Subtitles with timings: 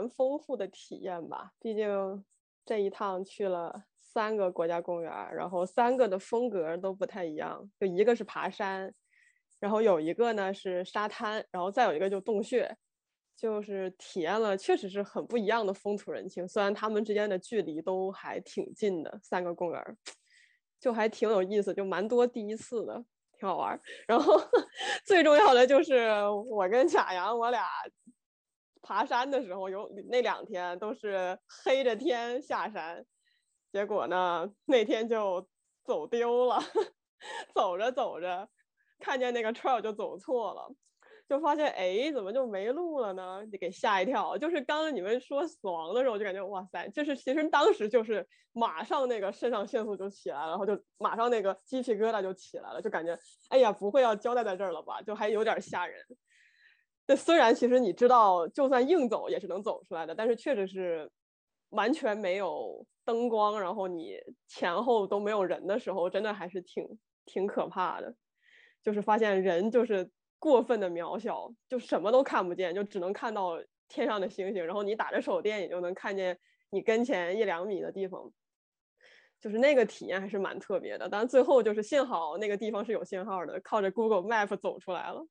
[0.00, 1.52] 蛮丰富的体验吧。
[1.60, 2.24] 毕竟
[2.64, 7.70] 这一趟去了三个国家公园，然后三个的风格都不太一样。
[7.78, 8.92] 就一个是爬山，
[9.58, 12.74] 然后有一个呢是沙滩，然后再有一个就洞穴，
[13.36, 16.48] 就是体验了确实是很不一样的风土人情。
[16.48, 19.96] 虽然他们之间的距离都还挺近的，三个公园
[20.80, 23.04] 就还挺有意思，就蛮多第一次的。
[23.38, 24.38] 挺好玩， 然后
[25.02, 26.10] 最重要的就是
[26.46, 27.66] 我跟 贾阳，我俩
[28.90, 33.06] 爬山的时候有那两天都是黑着天下山，
[33.72, 35.48] 结果呢那天就
[35.84, 36.58] 走丢了，
[37.54, 38.48] 走着走着
[38.98, 40.74] 看见那个 trail 就走错了。
[41.28, 43.46] 就发现哎，怎么就没路了呢？
[43.46, 44.36] 就给吓一跳。
[44.36, 53.16] 就是刚你们说死亡的时候，就感觉哇塞，就是其实当时就是马上那个肾上腺素就起来了，然后就马上那个鸡皮疙瘩就起来了，就感觉
[53.50, 55.00] 哎呀，不会要交代在这儿了吧？
[55.00, 56.04] 就还有点吓人。
[57.10, 61.10] 那虽然其实你知道，就算硬走也是能走出来的，但是确实是
[61.70, 66.86] 完全没有灯光，然后你前后都没有人的时候，真的还是挺
[67.26, 68.14] 挺可怕的。
[68.80, 70.08] 就是发现人就是。
[70.42, 74.64] 过分的渺小，就什么都看不见，就只能看到天上的星星。
[74.64, 76.34] 然后你打着手电，也就能看见
[76.70, 78.32] 你跟前一两米的地方，
[79.38, 81.06] 就是那个体验还是蛮特别的。
[81.10, 85.22] 但最后就是幸好那个地方是有信号的，靠着 Google Map 走出来了。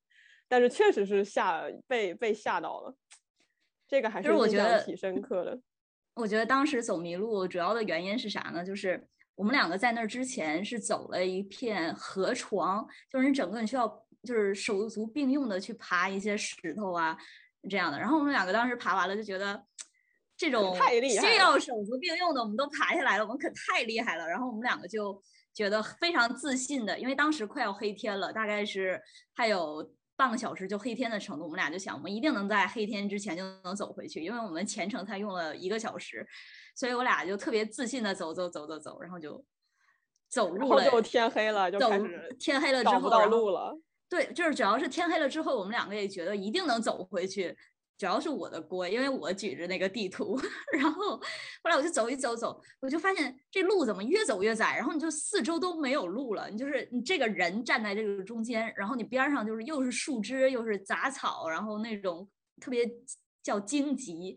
[0.50, 2.94] 但是确实是吓被被吓到了，
[3.88, 5.58] 这个还是我觉得挺深刻的。
[6.14, 8.62] 我觉得当时走迷路主要的原因是啥呢？
[8.64, 9.06] 就是
[9.36, 14.04] 我们两个在那儿之前是走了一片河床，就是你整个你需要。
[14.22, 17.16] 就是手足并用的去爬一些石头啊，
[17.70, 17.98] 这样的。
[17.98, 19.64] 然后我们两个当时爬完了，就觉得
[20.36, 20.76] 这种
[21.08, 24.28] 需要手足并用的，我们都爬下来了，我们可太厉害了。
[24.28, 25.18] 然后我们两个就
[25.54, 29.00] 觉得非常自信的，因为当时快要黑天了，大概是
[29.32, 31.44] 还有半个小时就黑天的程度。
[31.44, 36.28] 我们俩就想，我们一定能在黑天之前就能走回去，因为我们全程才用了一个小时，
[36.74, 39.42] 所以我俩就特别自信的走走走走走，然后就
[40.28, 40.90] 走路了。
[40.90, 43.74] 就天黑了，就开始天黑了之后找不到路了。
[44.10, 47.56] 对，就是只要是天黑了之后，我们两个也觉得一定能走回去，
[48.00, 50.40] 主要是我的锅，因为我举着那个地图。
[50.72, 62.26] 然后后来我就走一走走，我就发现这路怎么越走越窄，然后你就四周都没有路了，你就是你这个人站在这个中间，然后你边上就是又是树枝又是杂草，然后那种
[62.58, 62.90] 特别
[63.42, 64.34] 叫荆棘。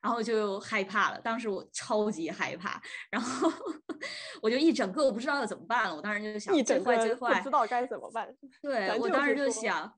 [0.00, 2.78] 然后就害怕了，当时我超级害怕，
[3.10, 3.50] 然后
[4.42, 5.96] 我就一整个我不知道要怎么办了。
[5.96, 8.28] 我当时就想，最坏最坏，不知道该怎么办。
[8.60, 9.90] 对我当时就想，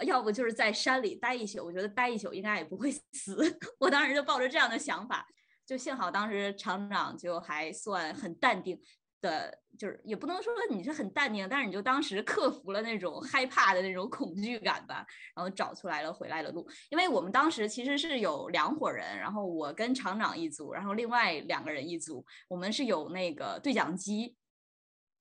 [0.00, 3.58] 要不就是在山里待一宿，我觉得待一宿应该也不会 死。
[3.78, 5.26] 我当时就抱着这样的想法，
[5.64, 8.80] 就幸好当时厂长就还算很淡定。
[9.20, 15.02] 的，就是也不能说你是很淡定，但是你就当时克服了那种害怕的那种恐惧感吧，
[15.34, 16.68] 然后找出来了回来的路。
[16.90, 24.36] 因为我们当时其实是有两伙人，然后我跟厂长一组，然后另外两个人一组，我们是有那个对讲机，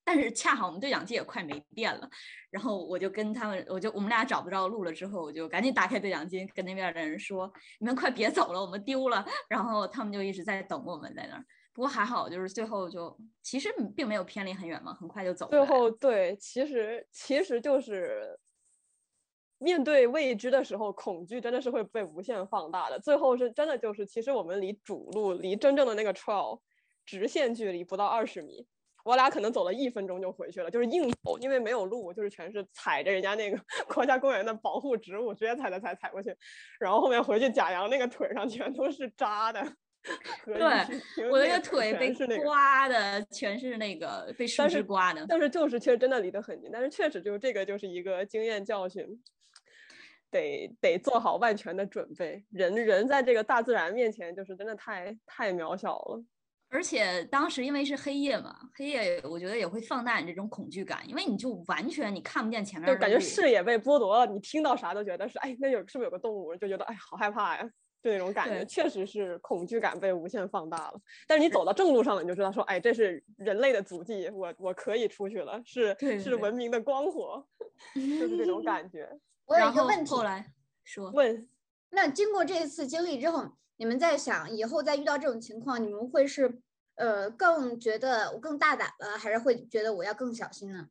[0.06, 2.10] 但是恰好我们对讲机也快没电了，
[2.50, 11.46] 然后我就跟他们，我就我们俩找不着路了之后，我就赶紧打开对讲机跟那边的人说：“你们快别走了，我们丢了。”然后他们就一直在等我们在那儿。
[11.74, 15.50] 不过还好，就是最后就其实并没有偏离很远嘛，很快就走了。
[15.50, 18.40] 最后对，其实其实就是
[19.58, 23.00] 面对未知的时候，恐惧真的是会被无限放大的。
[23.00, 26.60] 最后是真的就是，其实我们离主路、离真正的那个 trail
[27.06, 28.68] 直线距离不到二十米，
[29.04, 33.60] 我俩可能走了一分钟就回去了，就是硬走，因为没有路，就是全是踩着人家那个
[33.94, 36.36] 国家公园的保护植物，直接踩踩踩踩过去，
[36.80, 39.62] 然后后面回去贾阳那个腿上全都是扎的。
[40.46, 40.56] 对，
[41.30, 42.14] 我那个腿被
[42.44, 45.26] 刮的，全是那个被树枝刮的。
[45.30, 46.70] 但是就是，确实真的离得很近。
[46.74, 49.08] 但是确实，就是这个就是一个经验教训，
[50.30, 52.44] 得得做好万全的准备。
[52.52, 56.22] 人人在这个大自然面前，就是真的太太渺小了。
[56.74, 64.26] 而且当时因为是黑夜嘛，黑夜我觉得也会放大你这种恐惧感，因为你就完全你看不见前面，就感觉视野被剥夺了。
[64.26, 66.56] 你听到啥都觉得是，哎，那有是不是有个动物？
[66.56, 67.70] 就觉得哎，好害怕呀。
[68.02, 70.94] 就那种感觉，确实是恐惧感被无限放大了。
[71.26, 77.48] 但是你走到正路上了，你就知道说，哎，这是人类的足迹，我我可以出去了，是是文明的光火，
[77.96, 79.08] 就是这种 感觉。
[79.46, 80.46] 我有一个问题，后来
[80.84, 81.48] 说问，
[81.92, 83.46] 那经过这一次经历之后，
[83.78, 86.62] 你们在想以后再遇到这种情况，你们会是
[86.96, 90.90] 呃更觉得我更大胆了，还是会觉得我要更小心呢？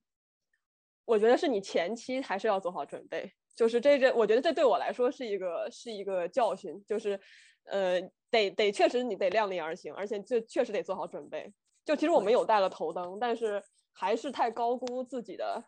[1.04, 3.32] 我觉得是你前期还是要做好准备。
[3.54, 7.20] 就是这这，我觉得这对我来说是一个是一个教训，就是，
[7.64, 8.00] 呃，
[8.30, 11.52] 得得确实你得量力而行，而且这确实得做好准备。
[11.84, 13.62] 就其实我们有带了头灯，但是
[13.92, 15.62] 还是太高估自己的，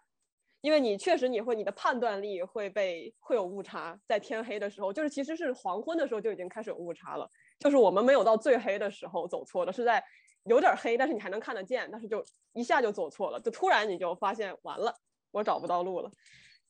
[0.64, 7.28] 因为你确实你会你的判断力会被会有误差，在天黑的时候，就是其实是黄昏的时候就已经开始有误差了，
[7.58, 10.02] 就是我们没有到最黑的时候走错了，是在
[10.44, 12.25] 有点黑，但是你还能看得见，但是就
[12.55, 14.94] 一下就走错了，就突然你就发现完了，
[15.32, 16.11] 我找不到路了，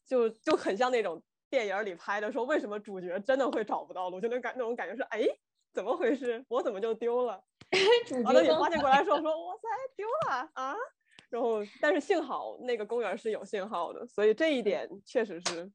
[0.05, 5.25] 就就很像那种电影里拍的说为什么主角真的会找不到路，就那感那种感觉是哎
[5.73, 7.41] 怎么回事，我怎么就丢了？
[8.25, 10.75] 完了你发现过来时候说 哇塞丢了啊！
[11.35, 15.69] 然后，但是幸好那个公园是有信号的，所以这一点确实是，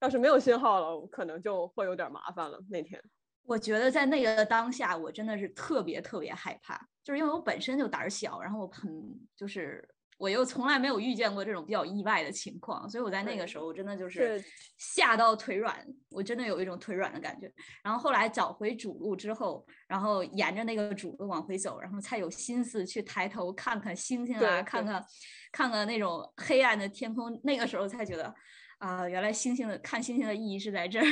[0.00, 2.58] 要是没有信号了，可能就会有点麻烦了。
[2.68, 3.02] 那天，
[3.44, 9.82] 我觉得在那个当下，我真的是特别特别害怕，就是因为我本身就胆小，然后很就是。
[10.18, 14.42] 我又从来没有遇见过这种比较意外的情况，所以我在那个时候真的就是
[14.78, 17.52] 吓到腿软，我真的有一种腿软的感觉。
[17.84, 25.04] 然后后来找回主路之后，然后沿着那个主路往回走，然后才有心思去抬头看看星星啊，看看
[25.52, 27.38] 看看那种黑暗的天空。
[27.44, 28.34] 那个时候才觉得
[28.78, 31.06] 啊，原来星星的看星星的意义是在这儿。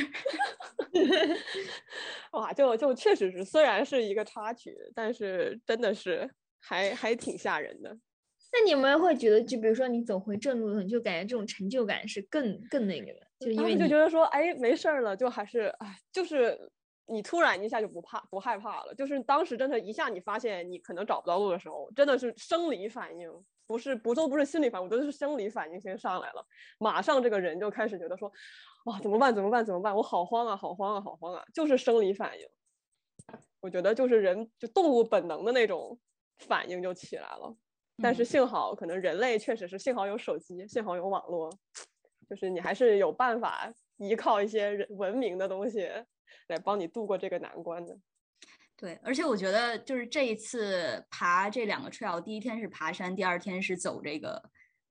[2.33, 6.29] 哇，就就确实是，虽然是一个插曲，但是真的是
[6.59, 7.95] 还还挺吓人的。
[8.57, 16.57] 那你们会觉得，就比如说你走回正路，你就感觉这种成就感是更更那个的，就因为就觉得说，哎，没事儿了，就还是哎，就是
[17.05, 23.29] 你突然一下就不怕不害怕了，就是当时真的，一下你发现你可能找不到路的时候，真的是生理反应，
[23.67, 26.45] 不是不都不是心理反应，我觉得是生理反应先上来了，
[26.79, 28.31] 马上这个人就开始觉得说，
[28.85, 29.35] 哇，怎么办？
[29.35, 29.65] 怎么办？
[29.65, 29.93] 怎么办？
[29.93, 32.47] 我好慌啊，好慌啊，好慌啊，就是生理反应。
[33.59, 35.99] 我觉得就是人就动物本能的那种
[36.37, 37.53] 反应就起来了。
[38.01, 41.49] 但是幸好，可能人类确实是幸好有手机，幸好有网络，
[42.29, 45.89] 就是你还是有办法依靠一些人文明的东西
[46.47, 47.97] 来帮你度过这个难关的。
[48.75, 54.41] 对，而且我觉得就是这一次爬这两个 trail，第一天是爬山，第二天是走这个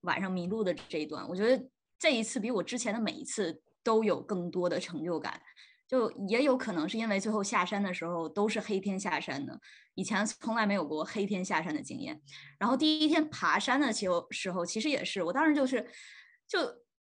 [0.00, 1.62] 晚上迷路的这一段，我觉得
[1.98, 5.38] 这一次比我之前的每一次都有更多的成就感。
[5.94, 9.56] 就也有可能是因为最后下山的时候都是黑天下山的，
[9.94, 12.20] 以前从来没有过黑天下山的经验。
[12.58, 15.88] 然后第一天爬山的时候，时候其实也是，我当时就是，
[16.48, 16.58] 就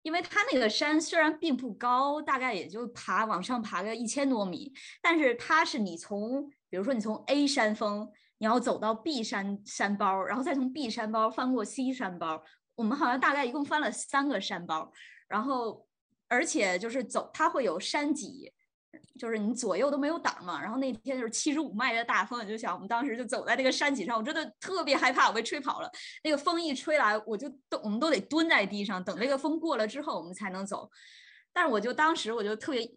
[0.03, 4.71] 因为它那个山虽然并不高，大概也就爬往上爬个一千多米，
[5.01, 8.07] 但是它是你从，比如说你从 A 山峰，
[8.37, 12.43] 你要走到 B 山山包，然后再从 B 山包翻过 C 山包，
[12.75, 14.93] 我们好像大概一共翻了三个山包，
[15.27, 15.87] 然后
[16.27, 18.53] 而且就是走，它会有山脊。
[19.17, 25.91] 就是你左右都没有挡嘛，然后那天就是七十五迈的大风，你就想我们当时就走在那个山脊上，我真的特别害怕我被吹跑了。
[26.23, 30.89] 那个风一吹来，我就都我们都得蹲在地上，等那个风过了之后，我们才能走。
[31.51, 32.89] 但是我就当时我就特别，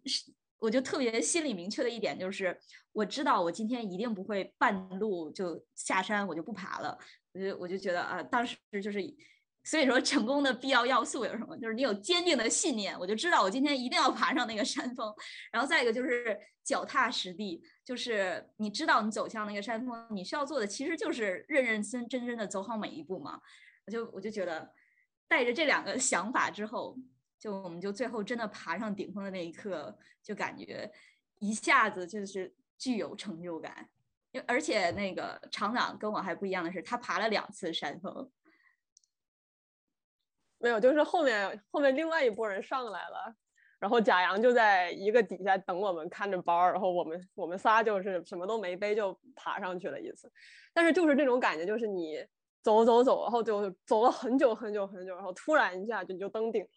[0.58, 2.58] 我就特别心里明确的一点就是，
[2.93, 6.99] 我知道我今天一定不会半路就下山，我就不爬了。
[7.32, 9.00] 我就我就觉得啊，当时就是。
[9.62, 11.56] 所以说，成功的必要要素有什么？
[11.58, 15.14] 就是你有坚定的信念，我就知道我今天一定要爬上那个山峰。
[15.52, 23.38] 然后再一个就是脚踏实地，就是你知道你走向那个山峰，你需要做的其实就是认认真真真的走好每一步嘛。
[23.86, 24.72] 我就我就觉得，
[25.29, 26.96] 带着这两个想法之后，
[27.38, 30.90] 就我们就最后真的爬上顶峰的那一刻，就感觉
[31.38, 33.88] 一下子就是具有成就感。
[34.32, 38.31] 因而且那个厂长跟我还不一样的是，他爬了两次山峰。
[40.62, 43.34] 没有，就是后面后面另外一拨人上来了，
[43.79, 50.31] 然后贾阳就在一个底下等我们，看着包，然后我们我们仨就是什么都没背就爬上去了一次，
[50.74, 52.22] 但是就是这种感觉，就是你
[52.62, 56.69] 走走走，然后就走了很久很久很久，然后突然一下就你就登顶了，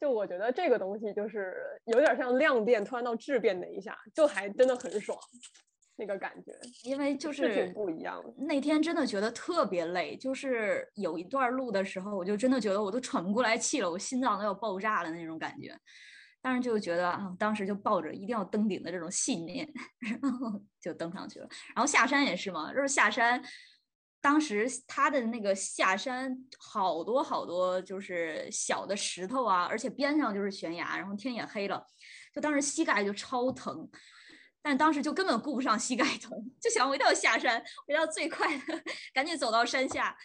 [0.00, 5.16] 就我觉得这个东西就是有点像量变突然到质变的一下，就还真的很爽。
[5.98, 6.52] 那个感觉，
[6.84, 8.22] 因为就是不一样。
[8.36, 15.74] 那天真的觉得特别累，就是有一段路的时候，我就真的觉得我都喘不过来气了，我心脏都要爆炸了那种感觉。
[16.42, 19.68] 当时就觉得啊，当时就抱着一定要登顶的这种信念，
[20.22, 21.48] 然后就登上去了。
[21.74, 23.42] 然后下山也是嘛，就是下山，
[24.20, 31.84] 当时他的那个下山好多好多就是小的石头啊，而且边上就是悬崖，然后天也黑了，
[32.32, 33.88] 就当时膝盖就超疼。
[34.68, 36.30] 但当时就根本顾不上膝盖疼，
[36.60, 38.62] 就想我一定要下山，我要最快的
[39.14, 40.16] 赶紧走到山下，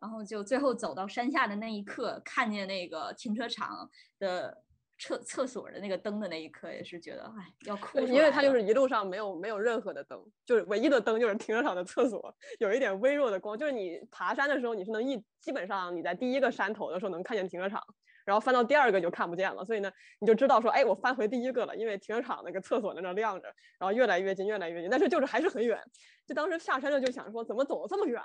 [0.00, 3.90] 然后就最后走到山下的那一刻，看见那个停车场
[4.20, 4.62] 的
[5.00, 7.98] 厕厕所的那个灯的那一刻，也是觉得哎要哭。
[7.98, 17.82] 因为它就是一路上没有没有任何的灯，就是唯一的灯就是停车场的厕所 有一点微弱的光，就是你爬山的时候你是能一基本上你在第一个山头的时候能看见停车场。
[18.28, 25.82] 然后翻到第二个就看不见了，所以呢，你就知道说，哎，我翻回第一个了，因为停车场那个厕所在那亮着，然后越来越近，越来越近，但是就是还是很远。
[26.26, 28.22] 就当时下山了就想说，怎么走这么远？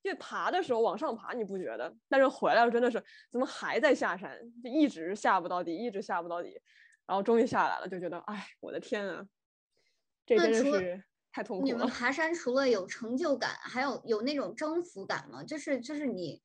[0.00, 6.58] 因为爬的时候往上爬你不觉得，但是回来了真的是怎么还在下山，就一直下不到底，一直下不到底，
[7.06, 9.22] 然后终于下来了，就觉得哎，我的天啊，
[10.24, 11.86] 这真的是太痛苦了你们了。
[11.86, 15.44] 爬山除了有成就感，还有有那种征服感吗？
[15.44, 16.42] 就是就是你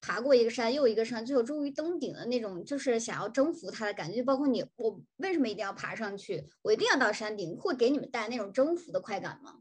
[0.00, 4.16] 爬过一个山又一个山，最后终于登顶的那种，就是想要征服它的感觉。
[4.16, 6.44] 就包括你，我为什么一定要爬上去？
[6.62, 9.60] 我一定要到山顶，会给你们带来那种征服的快感吗？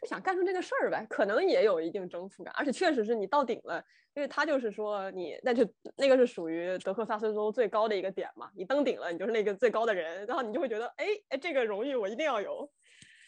[0.00, 12.70] 就想干出这个事儿呗，可能也有一定征服感，而且确实是你到顶了，因为他就是说你，那就那个是属于德克萨斯州最高的一个点嘛，你登顶了，你就是那个最高的人，然后你就会觉得，哎哎，这个荣誉我一定要有，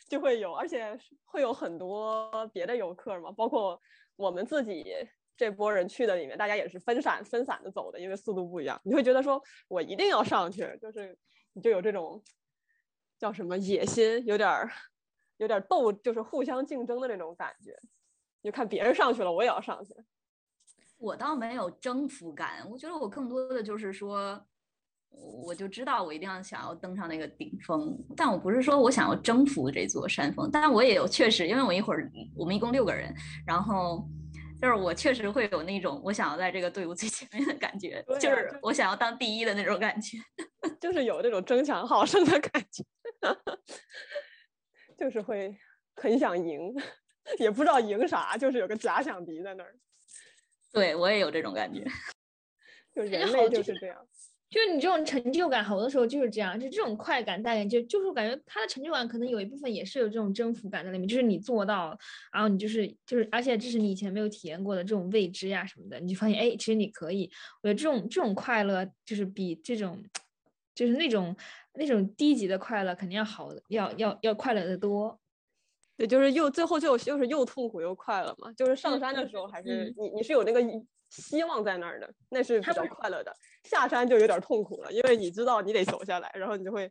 [0.09, 3.79] 就会有，而且会有很多别的游客嘛，包括
[4.17, 4.95] 我们自己
[5.37, 11.17] 这波人去的里面，大家也是分散分散的走的，因为速度不一样，你会觉得说我一定要上去，就是
[11.53, 12.23] 你就有这种
[13.19, 14.71] 叫什么野心，有点儿
[15.39, 17.77] 有点儿斗，就是互相竞争的那种感觉。
[18.43, 19.95] 你就看别人上去了，我也要上去。
[20.99, 24.41] 我倒没有征服感，我觉得我更多的就是说，
[25.11, 33.13] 我就知道我一定要想要登上那个顶峰，但我不是说我想要征服这座山峰，但我也有确实，因为我一会儿我们一共六个人，
[33.47, 34.09] 然后
[34.63, 40.17] 就是我确实会有那种我想要在这个队伍最前面的感觉，就是我想要当第一的那种感觉。
[40.81, 42.85] 就是有这种争强好胜的感觉，
[44.97, 45.53] 就是会
[45.97, 46.73] 很想赢，
[47.41, 49.75] 也不知道赢啥，就是有个假想敌在那儿。
[50.73, 51.85] 对我也有这种感觉。
[52.95, 54.07] 就 觉人类就就是是这样，
[54.53, 61.99] 就是你这种成就感，好多时候就是这样，就这种快感带给，就就是我感觉他的成就感可能有一部分也是有这种征服感在里面，就是你做到，
[62.31, 67.31] 然后你就是就是，而且这是你以前没有体验过的这种未知呀什么的，你就发现哎，其实你可以。
[67.63, 69.99] 我觉得这种这种快乐就是比这种
[70.75, 71.35] 就是那种
[71.73, 75.19] 那种低级的快乐肯定要好，要要要快乐的多。
[75.97, 78.53] 对，就是又最后就就是又痛苦又快乐嘛。
[78.53, 83.35] 就是上山的时候还是嗯你你是有那个一希望在那儿的，那是比较快乐的。
[83.65, 86.91] 下山就有点痛苦了，因为你知道你得走下来，然后你就会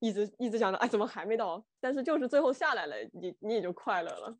[0.00, 1.64] 一直一直想着，哎，怎么还没到？
[1.80, 4.36] 但是就是最后下来了，你你也就快乐了。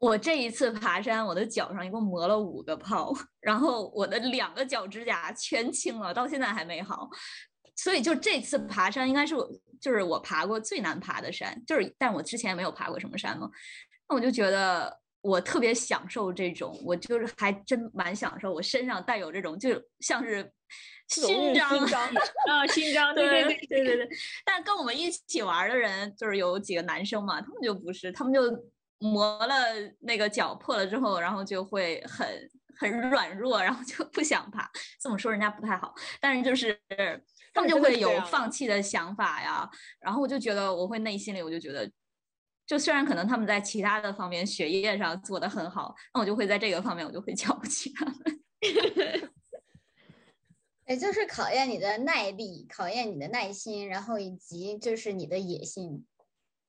[0.00, 7.08] 我这一次爬山，我的脚上一共磨了五个泡，然后我的两个脚指甲全青了，到现在还没好。
[7.76, 9.48] 所以就这次爬山，应该是我
[9.80, 13.50] 就是我爬过最难爬的山，就是但我之前也没有爬过什么山嘛，
[14.08, 20.48] 那我就觉得我特别享受这种，我就是还真蛮享受，我身上带有这种就像是
[21.08, 21.68] 勋章
[22.48, 24.08] 啊，勋章，对对对对对对。
[24.44, 28.40] 但跟我们一起玩儿的人，就是有几个男生嘛，他们就不是，他们就
[28.98, 29.56] 磨了
[30.00, 32.28] 那个脚破了之后，然后就会很
[32.78, 34.70] 很软弱，然后就不想爬。
[35.00, 36.78] 这么说人家不太好，但是就是
[37.52, 39.68] 他们就会有放弃的想法呀。
[40.00, 41.90] 然后我就觉得，我会内心里我就觉得。
[42.66, 48.14] 就虽然可能他们在其他的方面学业上做得很好，那我就会在这个方面我就会瞧不起他们。
[50.86, 56.04] 也 就是考验你的耐力，考验你的耐心，然后以及就是你的野心。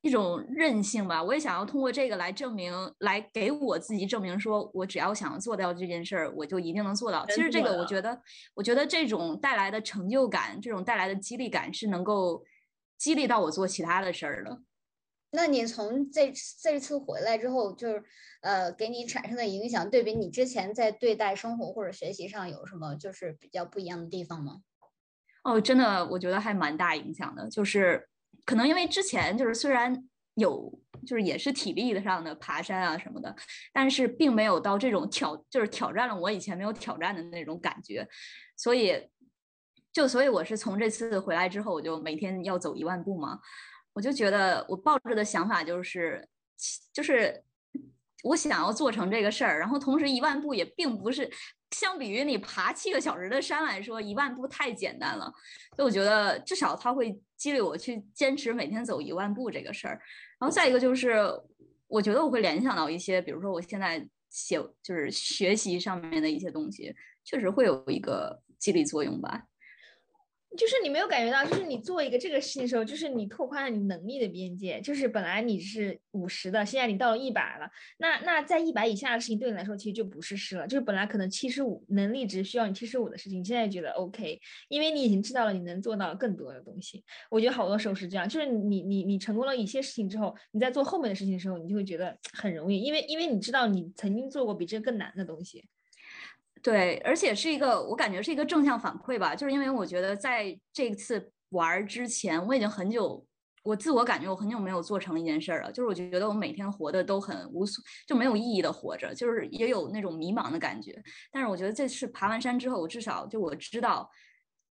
[0.01, 7.25] 一种韧性吧，我也想要通过这个来证明，来给我自己证明，说我只要想要做到这件事儿，我就一定能做到。
[7.25, 8.21] 其实这个，我觉得，
[8.53, 12.45] 我觉得这种带来的成就感，这种带来的激励感，是能够
[12.97, 14.61] 激励到我做其他的事儿的。
[15.31, 16.31] 那你从这
[16.62, 18.03] 这次回来之后，就是
[18.41, 24.62] 呃，给你产生的影响，对比你之前在对待生活或者学习上有什么就是比较不一样的地方吗？
[25.43, 27.50] 哦，真的，我觉得还蛮大影响的。
[27.50, 28.07] 就是
[28.46, 33.36] 可能因为之前就是虽然有，就是也是体力上的爬山啊什么的，
[33.74, 38.07] 但是并没有到这种挑，就是挑战了我以前没有挑战的那种感觉，
[38.55, 39.10] 所以
[39.91, 43.39] 就所以我是从这次回来之后，我就每天要走一万步嘛，
[43.97, 46.23] 我就觉得我抱着的想法就是，
[46.93, 47.43] 就是
[48.23, 51.27] 我想要做成这个事儿，然后同时一万步也并不是。
[51.71, 55.33] 相比于你爬七个小时的山来说，一万步太简单了。
[55.75, 59.99] 所以我觉得至少它会激励我去坚持每天走一万步这个事儿。
[60.39, 61.17] 然后再一个就是，
[61.87, 69.43] 我觉得我会联想到一些，比如说我现在写就是学习上面的一些东西，确实会有一个激励作用吧。
[70.57, 87.03] 就是你没有感觉到，就是你做一个这个事情的时候，就是你拓宽了你能力的边界，就是本来你是五十的，现在你到了一百了，那那在一百以下的事情对你来说其实就不是事了，就是本来可能七十五能力值需要你七十五的事情，你现在觉得 OK，因为你已经知道了你能做到更多的东西。
[87.29, 95.67] 我觉得好多时候是这样，就是你你你成功了一些事情之后，你在做后面的事情的时候，你就会觉得很容易，因为因为你知道你曾经做过比这更难的东西。
[96.61, 103.25] 对，而且是一个，我感觉是一个正向反馈吧，就是因为我觉得在这次玩之前，我已经很久，
[103.63, 111.01] 我自我感觉我很久没有做成一件事儿了，就是我觉得我每天活的都很无所，就没有意义的活着，就是也有那种迷茫的感觉。
[111.31, 114.09] 但是我觉得这次爬完山之后，我至少就我知道，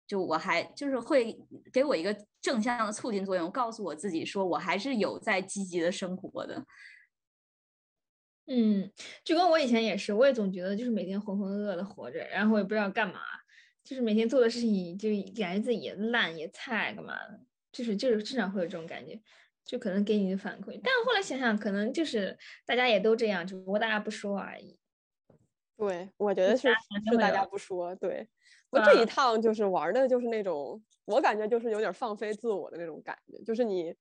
[0.08, 1.38] 就我还就是会
[1.72, 6.64] 给我一个正向的促进作用，告诉我自己说我还是有在积极的生活的。
[8.50, 8.92] 嗯，
[9.24, 13.22] 就跟我以前也是，我也总觉得就是每天浑浑噩噩的活着，然后也不知道干嘛，
[13.84, 15.08] 就是每天做的事情就
[15.40, 17.40] 感觉自己也烂也菜干嘛的。
[17.72, 19.22] 就是就是经常会有这种感觉，
[19.64, 24.76] 就可能给你的反馈，但后来想想，可能就是大家也都这样，只不过大家不说而已。
[25.78, 26.68] 对，我觉得是
[27.12, 27.96] 是大家不说。
[27.96, 28.28] 对，
[28.72, 33.94] 我这一趟就是玩的，就是那种我感觉就是有点放飞自我的那种感觉，就是你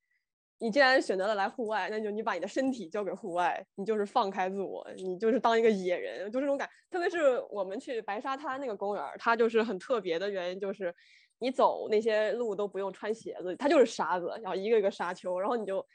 [0.58, 6.68] 你既然选择了来户外，那就你把你的身体交给户外，你就是放开自我，你就是当一个野人，就这种感。
[6.90, 10.94] 特别是我们去白沙滩那个公园，它就是很特别的原因就是。
[11.40, 15.86] 你走那些路都不用穿鞋子，它就是沙子，然后一个一个沙丘，然后你就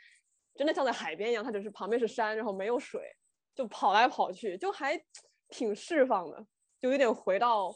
[0.55, 3.01] 真的像在海边一样，它只是旁边是山，然后没有水，
[3.53, 4.97] 就跑来跑去，就还
[5.49, 6.37] 挺释放的，
[6.79, 7.75] 就有点回到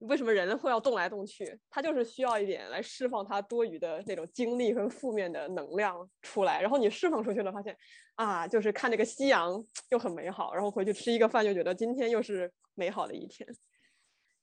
[0.00, 7.76] 为什么人会要动来动去，他就是需要一点来释放他多余的那种精力和负面的能量出来，然后你释放出去了，发现
[8.14, 13.46] 啊，就是看这个夕阳就很美好，然后回去吃一个饭就觉得今天又是美好的一天。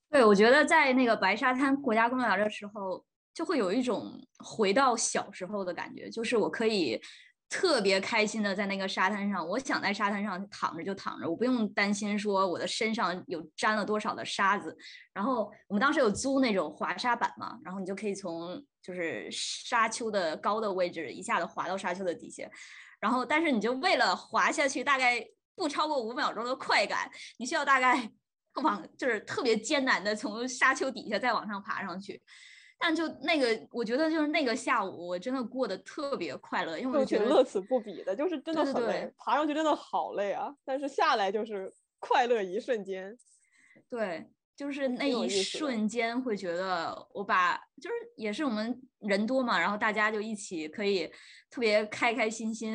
[0.10, 7.02] 对，我觉得在那个白沙滩国家公园的时候，就会有一种回到小时候的感觉，就是我可以
[7.50, 14.78] 特别开心的在那个沙滩上，我想在沙滩上躺着就躺着，我不用担心说我的身上有沾了多少的沙子。
[15.14, 22.50] 然后我们当时有租那种滑沙板嘛，然后你就可以从就是沙丘的高的位置一下子滑到沙丘的底下，
[23.00, 28.12] 然后但是你就为了滑下去，大概不超过五秒钟的快感，你需要大概。
[28.64, 32.20] 往就是特别艰难的从沙丘底下再往上爬上去，
[32.80, 43.18] 但就那个，我觉得就是那个下午，我真的过得特别快乐，因为我觉得乐此不彼的，就是真的很累，爬上去真的好累啊，但是下来就是快乐一瞬间。
[43.90, 51.12] 对，就是那一瞬间会觉得我把就是也是我们人多嘛，然后大家就一起可以
[51.50, 52.74] 特别开开心心。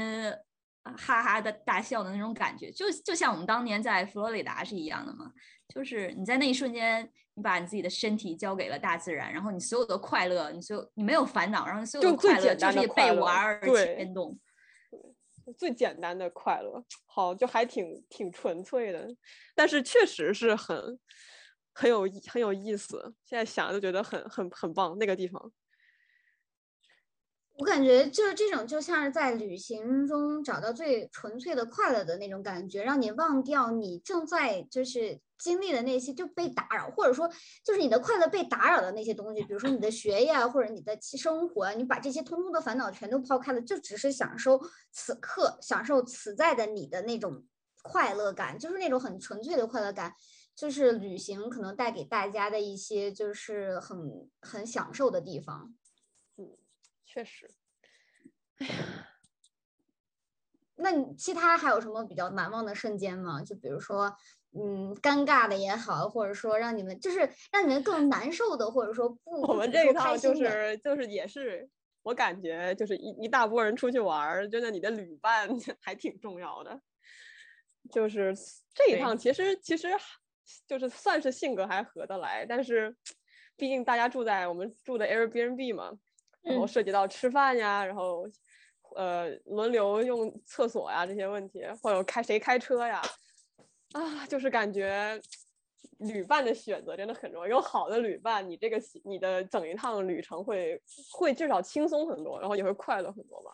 [0.98, 5.30] 哈哈的大笑的那种感觉，就就像我们当年在佛罗里达是一样的嘛。
[5.72, 14.38] 就是你在那一瞬间，你把你自己的身体交给了大自然，然后你所有的快乐，你所有你没有烦恼，然后所有的快乐就是被玩而牵动。
[14.90, 19.08] 对，最简单的快乐，好，就还挺挺纯粹的，
[19.54, 20.98] 但是确实是很
[21.72, 23.14] 很有很有意思。
[23.24, 25.52] 现在想就觉得很很很棒，那个地方。
[27.54, 37.28] 我感觉就是这种，就像是在旅行中找到最纯粹的快乐的那种感觉，让你忘掉你正在就是经历的那些就被打扰，或者说
[37.64, 44.60] 就是你的快乐被打扰的那些东西，比如说你的学业或者你的生活，你把这些通通的烦恼全都抛开了，就只是享受
[44.92, 47.44] 此刻，享受此在的你的那种
[47.82, 50.14] 快乐感，就是那种很纯粹的快乐感，
[50.54, 55.74] 就是旅行可能带给大家的一些就是很很享受的地方。
[56.36, 56.56] 嗯
[57.04, 57.50] 确实，
[58.58, 59.08] 哎呀，
[60.76, 63.42] 那你其他还有什么比较难忘的瞬间吗？
[63.42, 64.16] 就比如说，
[64.54, 67.18] 嗯，尴尬的也好，或者说让你们就是
[67.50, 71.68] 让你们更难受的，或者说不，我们这一趟就是就是也是，
[72.02, 75.48] 我感觉就是一一大波人出去玩，真的你的旅伴
[75.80, 76.80] 还挺重要的。
[77.90, 78.34] 就是
[78.74, 79.88] 这一趟其实其实
[80.66, 82.94] 就是算是性格还合得来，但是
[83.56, 85.92] 毕竟大家住在我们住的 Airbnb 嘛。
[86.44, 88.24] 然后涉及到吃饭呀，然后，
[88.96, 93.00] 呃，轮流用厕所呀这些问题，或者开谁开车呀，
[93.92, 95.20] 啊，就是感觉
[95.98, 97.48] 旅伴的选择真的很重要。
[97.48, 103.52] 有好的旅伴，你这个你的整一趟旅程会会至少轻松很多，然后也会快乐很多吧。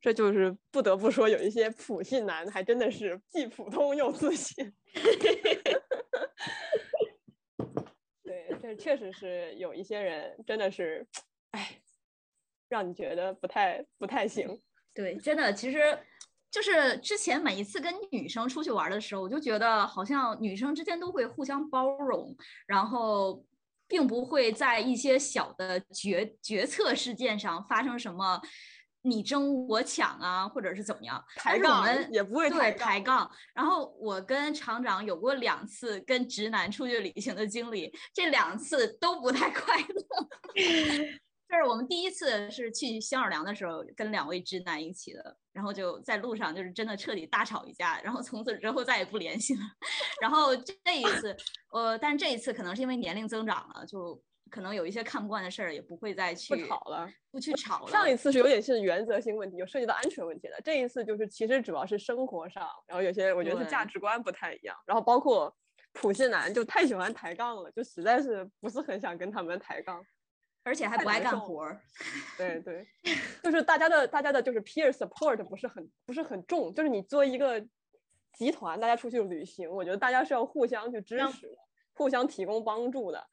[0.00, 4.72] 这就是不得不说，有一些普信男还真的是既普通又自信。
[8.22, 11.06] 对，这确实是有一些人真的是。
[11.52, 11.80] 哎，
[12.68, 14.60] 让你觉得不太不太行。
[14.92, 15.78] 对，真的，其实
[16.54, 22.32] 就是之前每一次跟女生出去玩的时候，我就觉得好像女生之间都会互相包容，
[22.64, 23.44] 然后
[23.88, 28.40] 并不会在一些小的决决策事件上发生什么
[29.02, 31.20] 你争我抢啊，或者是怎么样。
[31.34, 33.28] 抬杠也不会对抬杠。
[33.52, 40.28] 然后我跟厂长有过两次跟直男出去旅行的经历，这两次都不太快乐。
[41.54, 49.60] 就是我们第一次是去新奥尔良的时候，跟两位直男一起的，然后就在路上就是真的彻底大吵一架，然后从此之后再也不联系了。
[50.20, 51.36] 然后这一次，
[51.70, 57.92] 呃，但这一次可能是因为年龄增长了，就可能有一些看不惯的事儿，也不会再去不吵了，不去吵了。
[57.92, 60.60] 上一次是有点是原则性问题，有涉及到安全问题的。
[60.64, 65.56] 这一次就是其实主要是生活上，然后有些我觉得是价值观不太一样，然后包括
[65.92, 70.04] 普信男就太喜欢抬杠了，就实在是不是很想跟他们抬杠。
[70.64, 71.80] 而且还不爱干活儿。
[72.36, 72.86] 对对，
[73.42, 77.64] 就是大家的大家的就是 peer support 不是很不是很重，就是你作为一个
[78.32, 81.58] 集团，大家出去旅行，我觉得大家是要互相去支持的，
[81.94, 83.24] 互相提供帮助的。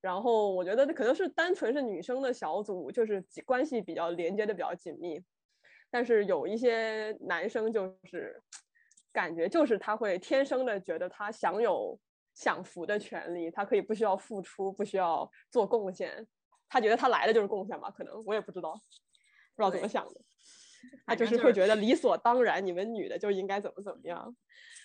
[0.00, 5.20] 然后我觉得可能是单纯是女生的小组，就是关系比较连接的比较紧密，
[5.90, 8.40] 但是有一些男生就是
[9.12, 11.98] 感觉就是他会天生的觉得他享有
[12.34, 16.24] 享福的权利，他可以不需要付出，不需要做贡献，
[16.68, 17.90] 他觉得他来的就是贡献吧？
[17.90, 18.72] 可能我也不知道，
[19.54, 20.20] 不知道怎么想的。
[21.04, 24.36] 他就是会觉得理所当然，你们女的就应该怎么怎么样，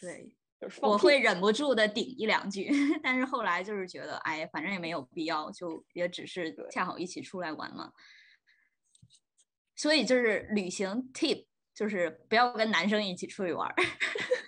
[0.01, 2.71] 对，就是我会忍不住的顶一两句，
[3.03, 7.91] 但是后来就是觉得，哎，反正也没有必要，就也只是恰好一起出来玩嘛。
[9.75, 13.75] 所以就是旅行 tip，就是不要跟男生一起出去玩儿。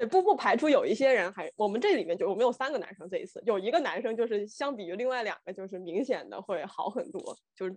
[0.00, 7.76] 对，不不排除有一些人还，我们这里面就我们有三个男生这一次，有一个男生就是相比于另外两个就是明显的会好很多，就是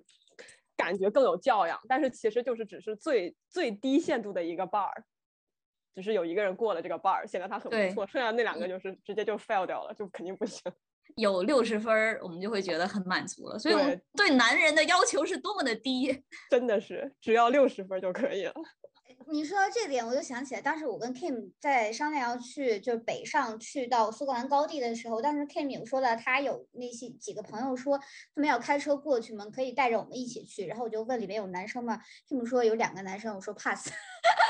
[0.77, 4.89] 感觉更有教养，但是其实就是只是最最低限度的一个 bar，
[5.93, 10.61] 只是有一个人过了这个 bar，显得他很不错，剩下那两个就是直接就 fail 掉了，就肯定不行。
[11.17, 13.59] 有六十分儿，我们就会觉得很满足了。
[13.59, 16.23] 所以，我们对对男人的要求是多么的低。
[16.49, 18.53] 真的是只要六十分就可以了。
[19.31, 30.65] 你说到这点，我就想起来，当时我跟 Kim 在商量要去就是北上去到苏格兰高地的时候，当时 Kim 有说了，他有那些几个朋友说他们要开车过去嘛，可以带着我们一起去。
[30.65, 33.89] 然后我就问里面有男生吗？Kim 说有两个男生，我说 pass。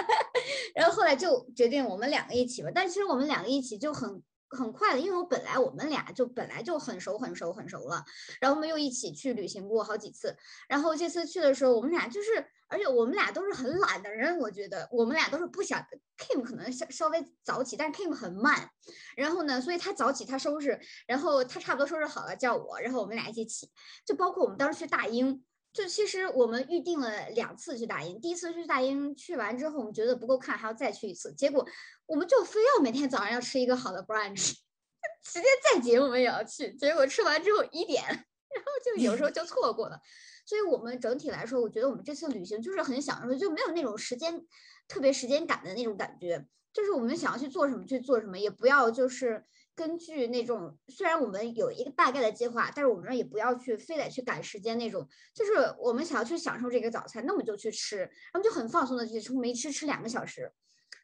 [0.75, 4.21] 然后后来就决定我们两个一起吧，但其实我们两个一起就很。
[4.55, 8.05] 很快的，因为我本来我们俩就本来就很熟很熟很熟了，
[8.39, 10.37] 然后我们又一起去旅行过好几次，
[10.69, 15.79] 然后这次去的时候，我们俩就是，而且我们俩都是很懒的人，我觉得我们俩都是不想
[16.17, 18.67] Kim 可能稍稍微早起，但是 Kim 很慢，
[19.15, 23.69] 然后呢，所以他早起他收拾，然后他差不多收拾好了叫我，然后我们俩一起起，
[24.05, 25.45] 就包括我们当时去大英。
[25.71, 31.33] 就其实我们预定了两次去大英，第一次去大英去完之后，我们觉得不够看，还要再去一次。
[31.33, 31.67] 结果
[32.05, 34.53] 我们就非要每天早上要吃一个好的 brunch，
[35.25, 36.71] 时间再紧我们也要去。
[36.75, 39.99] 结果吃完之后一点， 然后就有时候就错过了。
[40.45, 44.45] 所以我们整体来说，我觉得我们这次旅行就是很享受，就没有那种时间
[44.87, 46.45] 特别时间感的那种感觉。
[46.73, 49.43] 就是我们想要去做什么去做什么，也不要就是
[49.75, 55.07] 根据那种虽然我们有一个大概的计划，但是我们也不要去非得去赶时间那种。
[55.33, 60.51] 就是我们想要去享受这个早餐，那么就去吃，然后就很放松的去吃，没吃吃两个小时，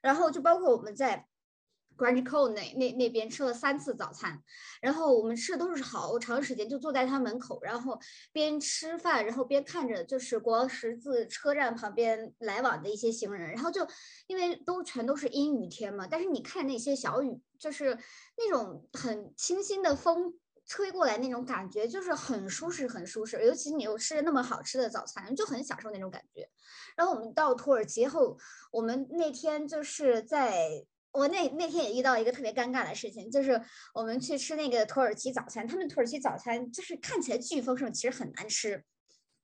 [0.01, 1.27] 然后就包括我们在。
[1.99, 4.41] Grand c o l e 那那那边吃了三次早餐，
[4.81, 7.99] 然后我们吃的都是好长时间，就坐在他门口，然后
[8.31, 13.85] 边吃饭，然后边看着就是国王十字车站旁边来往的一些行人，然后就
[14.27, 17.97] 因为都全都是阴雨天嘛，但是你看那些小雨，就是
[18.37, 20.33] 那种很清新的风
[20.65, 23.45] 吹过来那种感觉，就是很舒适，很舒适。
[23.45, 26.49] 尤其你又吃那么好吃的早餐，就很享受那种感觉。
[26.95, 28.37] 然后我们到土耳其后，
[28.71, 30.85] 我们那天就是在。
[31.11, 33.61] 我那那天也遇到一个特别尴尬的事情，就是
[33.93, 38.83] 我们去吃那个土耳其早餐，他们土耳其早餐就是看起来巨丰盛，其实很难吃，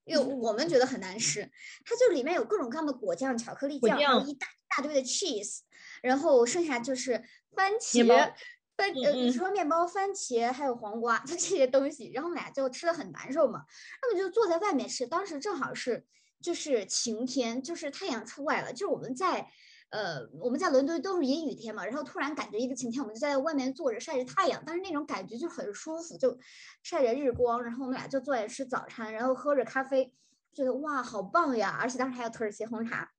[0.04, 1.50] 因为我们觉得很难吃。
[1.84, 5.60] 它就里面有各种各样的果酱、巧克力酱，一大一大堆的 cheese，
[6.02, 7.24] 然后剩下就是
[7.54, 8.32] 番茄。
[8.76, 13.64] 番呃，除了面包、番茄还有黄瓜， 就这些东西，然后我们俩就吃的很难受嘛，
[14.02, 15.06] 那么就坐在外面吃。
[15.06, 16.04] 当时正好是
[16.42, 19.48] 就是晴天，就是太阳出来了，就是我们在
[19.90, 26.36] 呃我们在伦敦都是阴雨天嘛，然后突然感觉一个晴天，我们就在外面坐着晒着太阳，但是那种感觉就很舒服，就
[26.82, 30.12] 晒着日光，然后我们俩就坐在吃早餐，然后喝着咖啡，
[30.52, 33.10] 觉得哇好棒呀，而且当时还有土耳其红茶。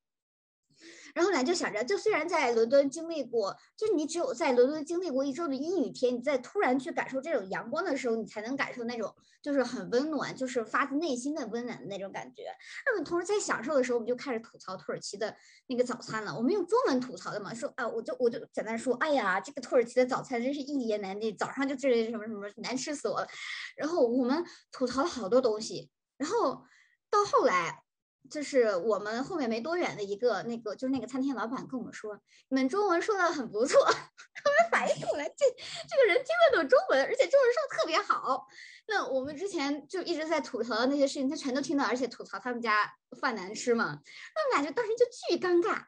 [1.15, 12.43] 然后呢，就想着，就虽然在伦敦经历过，就是你只有在伦敦经历过一周的阴雨天，你再突然去感受这种阳光的时候，你才能感受那种就是很温暖，就是发自内心的温暖的那种感觉。
[12.85, 15.35] 那么同时在享受的时候，我们就开始吐槽土耳其的
[15.67, 16.35] 那个早餐了。
[16.35, 23.27] 我们用中文吐槽的嘛，说啊，我就我就简单说，哎呀，这个土耳其的早餐真是一言难尽，早上就这什么什么难吃死我了。
[23.75, 26.63] 然后我们吐槽了好多东西，然后
[27.09, 27.83] 到后来。
[28.29, 35.45] 就是我们后面没多远的一个那个，就是那个餐厅老板跟我们说，你们中文说的很不错， 他们反应过来，这
[35.89, 38.47] 这个人听得懂中文，而且中文说的特别好。
[38.87, 45.83] 那我们之前就一直在吐槽的那些事情，他全都听到，而且吐槽他们家饭难吃嘛，那我们俩就当时就巨尴尬。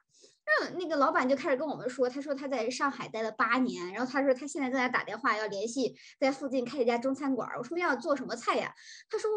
[0.51, 7.47] 那那个老板就开始跟我们说，他说他在上海待了八年，然后他说他现在正在打电话要联系在附近开一家中餐馆。
[7.59, 8.73] 我说要做什么菜呀？
[9.11, 9.29] 他说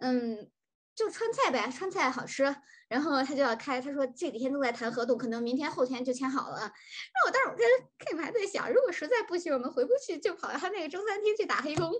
[0.00, 0.50] 嗯，
[0.98, 2.44] 就川菜呗，川菜好吃。
[2.88, 6.58] 然后他就要开，他说这几天都在谈合同，可能明天后天就签好了。
[6.60, 7.66] 那我当时我跟
[7.98, 11.92] K 还在想，如果实在不行，我们回不去，就跑到他那个中餐厅去打黑工。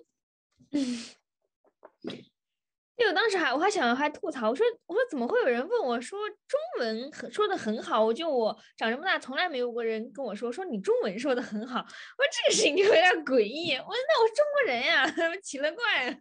[2.97, 8.03] 对，我当时还我还想还吐槽，我说我说怎么会有人问我说中文说的很好？
[8.03, 11.81] 我就我长这么大从来没有过人跟我说说你中文说的很好。
[11.81, 13.75] 我说这个事情就有点诡异。
[13.75, 15.07] 我说那我是中国人呀，
[15.45, 16.17] 奇了怪了。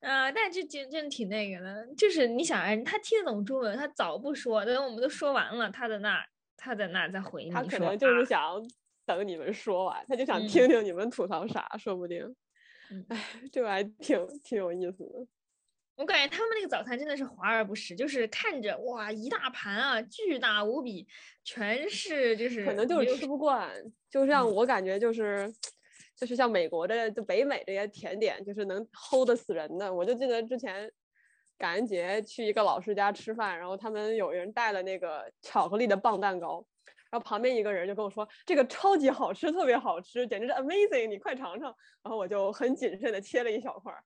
[0.00, 6.24] 但这真真挺那个的，就是你想，哎，他听得懂中文，他早不说，等我们都说完了，他在那
[6.56, 7.50] 他在那再回你。
[7.50, 8.62] 他可能就是想
[9.04, 12.34] 等你们说完，他就想听听你们吐槽啥，说不定。
[13.08, 15.26] 哎，这个还挺挺有意思的。
[15.96, 21.04] 我感觉他们那个早餐真的是华而不实，就是看着哇一大盘啊，巨大无比，
[21.42, 23.68] 全是就是可能就是吃不惯，
[24.08, 25.52] 就像我感觉就是，
[26.18, 29.94] 就是像美国的就北美这些甜点，就是能齁得死人的。
[29.94, 30.90] 我就记得之前
[31.56, 36.66] 感恩节去一个老师家吃饭，然后他们有人带了那个巧克力的棒蛋糕，
[37.10, 41.72] 然后旁边一个人就跟我说这个超级好吃，特别好吃，简直是 amazing，你快尝尝。
[42.02, 44.02] 然后我就很谨慎的切了一小块儿。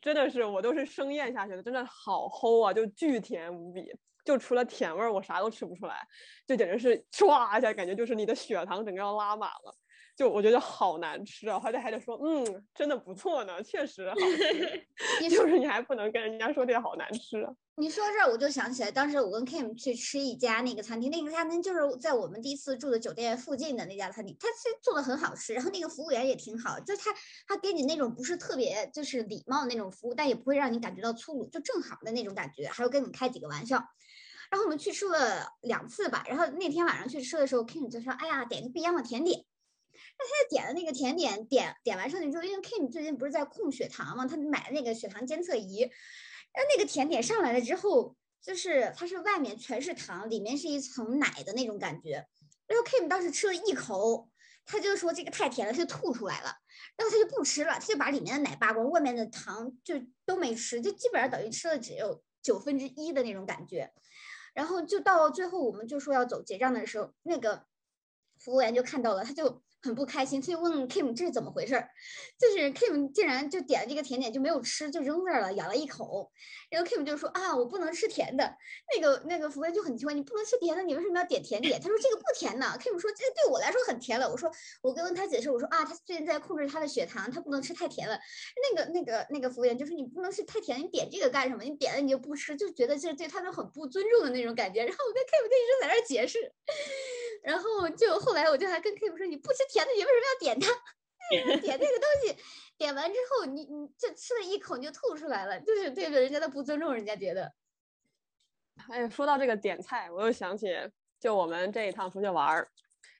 [0.00, 3.92] 真的是，我都是生咽下去的，真的好齁啊，就巨甜无比，
[4.24, 6.06] 就除了甜味儿，我啥都吃不出来，
[6.46, 9.74] 就简直是唰一下，感觉就是你的血糖整个要拉满了。
[10.20, 14.86] 就我觉得好难吃啊，还得还得说，嗯，真的不错呢，确实好吃。
[15.34, 17.48] 就是你还不能跟人家说这好难吃。
[17.76, 27.10] 你说这我就想起来，当时我跟 Kim 去吃一家那个餐厅，那个餐厅就是在我们第一次住的酒店附近的那家餐厅，它其实做的很好吃，然后那个服务员也挺好，就是他
[27.46, 33.82] 他给你那种不是特别就是礼貌的那种服务，但也不会让你感觉到粗鲁，就正好的那种感觉，还会跟你开几个玩笑。
[34.50, 39.42] 然后我们去吃了两次吧，然后那天晚上去吃的时候，Kim 就说，哎呀，点个不一样的甜点。
[40.18, 52.26] 那他点的那个甜点，点点完上去之后，因为 Kim 最近不是在控血糖嘛，他买的那个血糖监测仪，然后那个甜点上来了之后，就是它是外面全是糖，里面是一层奶的那种感觉。
[52.66, 54.28] 然后 Kim 当时吃了一口，
[54.64, 56.54] 他就说这个太甜了，他就吐出来了。
[56.96, 63.92] 然后他就不吃了，他就把里面的奶扒光，外面的糖就都没吃，就基本上等于吃了只有九分之一的那种感觉。
[64.54, 67.64] 然后就到最后，我们就说要走结账的时候，那个
[68.38, 69.62] 服务员就看到了，他就。
[69.82, 71.88] 很不开心，他就问 Kim 这是怎么回事儿，
[72.38, 76.30] 就是 Kim 竟然就点了这个甜点就没有吃，就扔那儿了，咬了一口。
[76.70, 78.54] 然后 Kim 就说啊，我不能吃甜的。
[78.94, 81.80] 那个那个服务员就很奇怪，你不能吃甜的，你为什么要点甜点？
[81.80, 82.66] 他说这个不甜的。
[82.78, 84.30] Kim 说这对我来说很甜了。
[84.30, 84.50] 我说
[84.82, 88.18] 我跟他解释，我说啊，他最近在控制他的血糖，他不能吃太甜了。
[88.70, 91.62] 那个那个那个服务员就说你不能吃太甜，你点这个干什么？
[91.64, 94.84] 你点了你就不吃，就觉得这对他们很不尊重的那种感觉。
[94.84, 96.38] 然后我跟 Kim 就一直在那解释。
[97.42, 100.68] 然后就后来我就还跟 Kim 说，你不吃甜的，你为什么要点它？
[101.30, 102.36] 点那个东西，
[102.76, 107.52] 点完之后你你就吃了一口你就吐出来了，就是对着人家的不尊重，人家觉得。
[108.90, 110.66] 哎，说到这个点菜，我又想起
[111.20, 112.68] 就我们这一趟出去玩儿，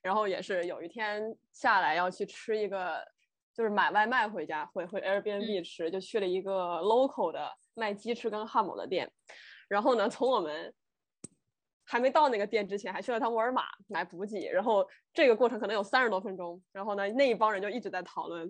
[0.02, 3.00] 然后也是有一天下来要去吃一个，
[3.54, 9.08] 就是买外卖回家，回回 Airbnb 吃，就去了一个 local 的卖鸡翅跟汉堡的店，
[9.68, 10.74] 然后呢，从我们。
[11.90, 16.62] 还没到那个店之前，还去了趟沃尔玛买补给，然后这个过程可能有三十多分钟。
[16.72, 18.48] 然后呢，那一帮人就一直在讨论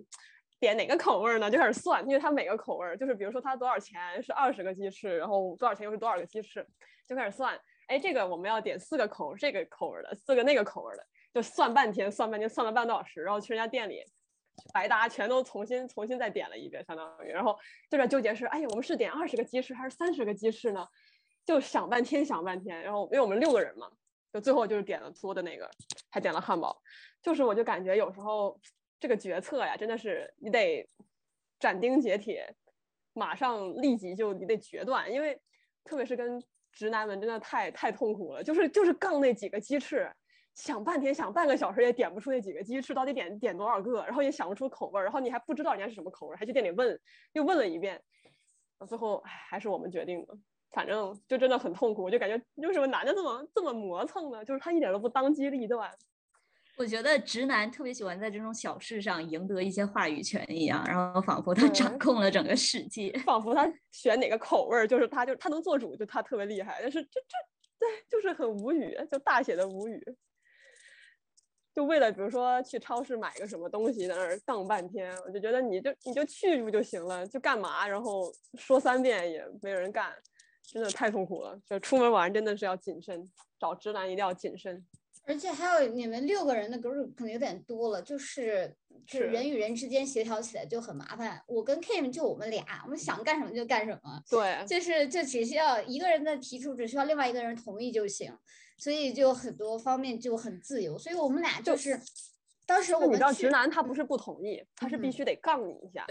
[0.59, 6.63] 点哪个口味儿呢，就开始算，因为他每个口味儿就是，比如说他多少钱是二十个鸡翅，然后多少钱又是多少个鸡翅，
[7.07, 7.59] 就开始算。
[7.87, 13.21] 哎，这个我们要点四个口这个口味儿的，四个那个口味儿的，就算半天，算半天，算了半个多小时。
[13.23, 14.03] 然后去人家店里，
[14.71, 17.57] 白搭，全都重新重新再点了一遍，相当于，然后
[17.89, 20.87] 就在纠结是，哎，我们是点二十个鸡翅还是三十个鸡翅呢？
[21.45, 23.91] 就想半天想半天，然后因为我们六个人嘛，
[24.31, 25.69] 就最后就是点了粗的那个，
[26.09, 26.81] 还点了汉堡。
[27.21, 28.59] 就是我就感觉有时候
[28.99, 30.87] 这个决策呀，真的是你得
[31.59, 32.55] 斩钉截铁，
[33.13, 35.39] 马上立即就你得决断，因为
[35.83, 40.09] 特别是跟直男们真的太太痛苦了，就是就是杠那几个鸡翅，
[40.53, 46.99] 想半天想半个小时也点不出那几个鸡翅到底点点多少个，然后也想不出口味，然后你还不知道人家是什么口味，还去店里问，
[47.33, 48.01] 又问了一遍，
[48.87, 50.37] 最后还是我们决定的。
[50.71, 54.43] 反正就真的很痛苦，我就感觉为什么男的这么这么磨蹭呢？
[54.45, 55.91] 就是他一点都不当机立断。
[56.77, 66.79] 我觉得直男特别喜欢在这种小事上赢得一些话语权一样，然后仿佛他掌控了整个世界，仿佛他选哪个口味儿就是他就他能做主，就他特别厉害。
[66.81, 67.37] 但是这这
[67.77, 70.01] 对就是很无语，就大写的无语。
[71.73, 77.87] 就为了比如说去超市买个什么东西，在那儿荡半天，我就觉得你就你就去不就行了，就干嘛？
[77.87, 80.13] 然后说三遍也没人干。
[80.63, 81.59] 真的太痛苦了。
[81.65, 84.85] 就出门玩真的是要谨慎，找直男一定要谨慎。
[85.23, 91.41] 而且还有你们六个人的 group 可能有点多了，就是就是人与人之间协调起来就很麻烦。
[91.47, 98.35] 我跟 Kim 就我们俩，我们想干什么就干什么，对，就是就只需要一个人的提出，只需要另外一个人同意就行，
[98.77, 100.97] 所以就很多方面就很自由。
[100.97, 102.01] 所以我们俩就是。
[102.71, 106.05] 当时我们你知道，直男他不是不同意，他是必嗯须得杠你一下，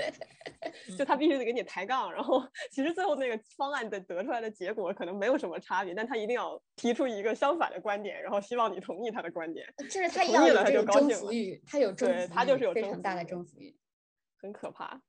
[0.99, 2.12] 就他必须得给你抬杠。
[2.12, 13.75] 然后其实最后那个方案的得出来的结果可能没有什么差别，但他一定要提出一个相反的观点，然后希望你同意他的观点，就是他同意了他就高兴了征服欲，他有征服欲，对他就是有非常大的征服欲。
[14.38, 15.01] 很可怕。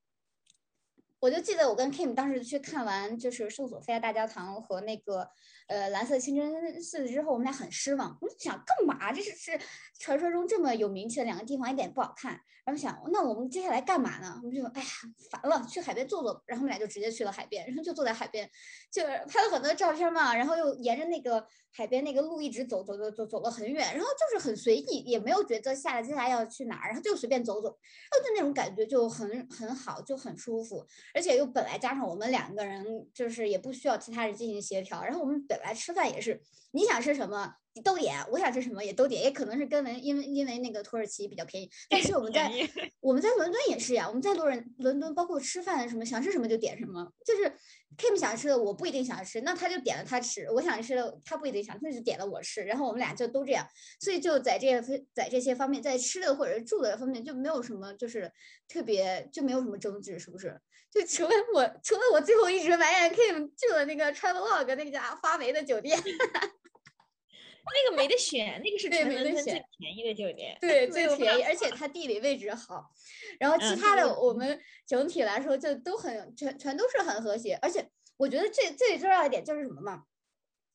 [1.19, 5.29] 我就记得我跟 Kim 当时去看完就是圣索菲亚大教堂和那个
[5.71, 8.17] 呃蓝色清真寺之后，我们俩很失望。
[8.19, 9.13] 我就想干嘛？
[9.13, 9.60] 这是是
[9.99, 12.38] 传说中这么有名气的两个地方，一点不好看。
[12.63, 14.39] 然后想，那我们接下来干嘛呢？
[14.43, 14.88] 我们就哎呀
[15.31, 16.43] 烦了，去海边坐坐。
[16.45, 18.47] 然后我们俩就直接去了海边，然后就坐在海边，
[18.91, 20.36] 就是拍了很多照片嘛。
[20.36, 30.86] 然后又沿着那个海边那个路一直走走走走走了很远，然后就是很随意，也没有觉得下来接下来要去哪儿，然后就随便走走，然后就那种感觉就很很好，就很舒服。
[31.15, 35.03] 而且又本来加上我们两个人，就是也不需要其他人进行协调。
[35.03, 42.52] 然后我们本来吃饭也是，你想吃什么都点，我想吃什么也都点，也可能是跟为因为因为那个土耳其比较便宜，但是我们在
[43.00, 47.52] 我们在伦敦也是呀，我们在伦敦伦敦包括吃饭什么想吃什么就点什么，就是
[47.97, 53.65] Kim 想吃的我不一定想吃，那他就点了他吃，我想吃的他不一定想，他就点了我吃，然后我们俩就都这样，
[54.00, 58.32] 所以就在这些在这些方面，在吃的或者住的方面就没有什么就是
[58.67, 60.60] 特别就没有什么争执，是不是？
[60.91, 72.91] 就除了我除了我最后一直埋怨 Kim 去了那个 Travelog 那家发霉的酒店， 那个没得选，那个是对全伦敦最便宜的酒店，对， 最便宜，而且它地理位置好。
[73.39, 80.04] 然后其嗯他的我们整体来说就都很全全都是很和谐，而且我觉得最最重要一点就是什么嘛，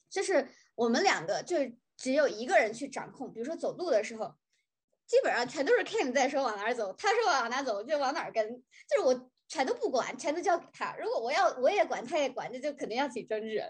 [0.09, 1.59] 就是我们两个就
[1.99, 4.35] 只有一个人去掌控，比如说走路的时候，
[5.07, 8.49] 基本上全都是 Kim 在说往哪儿走，他说往哪儿走就往哪儿跟，
[8.89, 10.97] 就是我全都不管，全都交给他。
[10.97, 13.63] 如果我要我也管，他也管，那就肯定要起争执。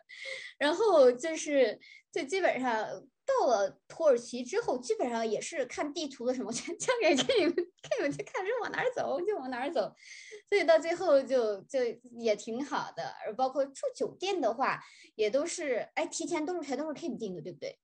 [0.58, 1.78] 然后就是
[2.12, 2.86] 就基本上
[3.24, 9.92] 到了土耳其之后，基本上也是看地图的什么全交给 Kim Kim 去看是往哪儿走就往哪儿走，
[10.48, 11.80] 所以到最后就就
[12.18, 13.14] 也挺好的。
[13.24, 14.80] 而包括住酒店的话，
[15.14, 17.78] 也都是哎提前都是全都是 Kim 定的，对不对？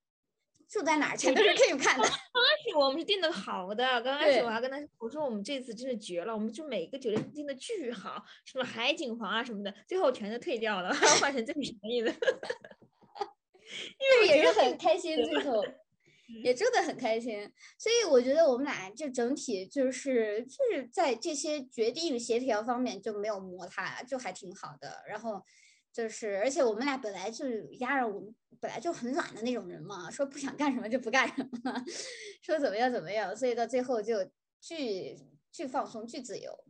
[0.73, 2.03] 住在哪儿全都是可以看的。
[2.09, 12.11] 刚开始我们是定的好的，刚开始我还跟他说，我说我们这次真是绝了，我们就每个酒店定的巨好，什么海景房啊什么的，最后全都退掉了， 换成最便宜的。
[13.99, 15.63] 因为也是很开心，最后
[16.43, 25.03] 也住的很开心，所以我觉得我们俩就整体就是就是在这些决定协调方面就没有摩擦，就还挺好的。
[25.07, 25.45] 然后
[25.93, 27.45] 就是，而且我们俩本来就
[27.81, 31.85] 压着我们本来就很懒的那种人嘛，说不想干什么就不干什么，
[32.43, 34.25] 说怎么样怎么样，所以到最后就
[34.61, 35.17] 巨
[35.53, 36.65] 巨放松，巨自由。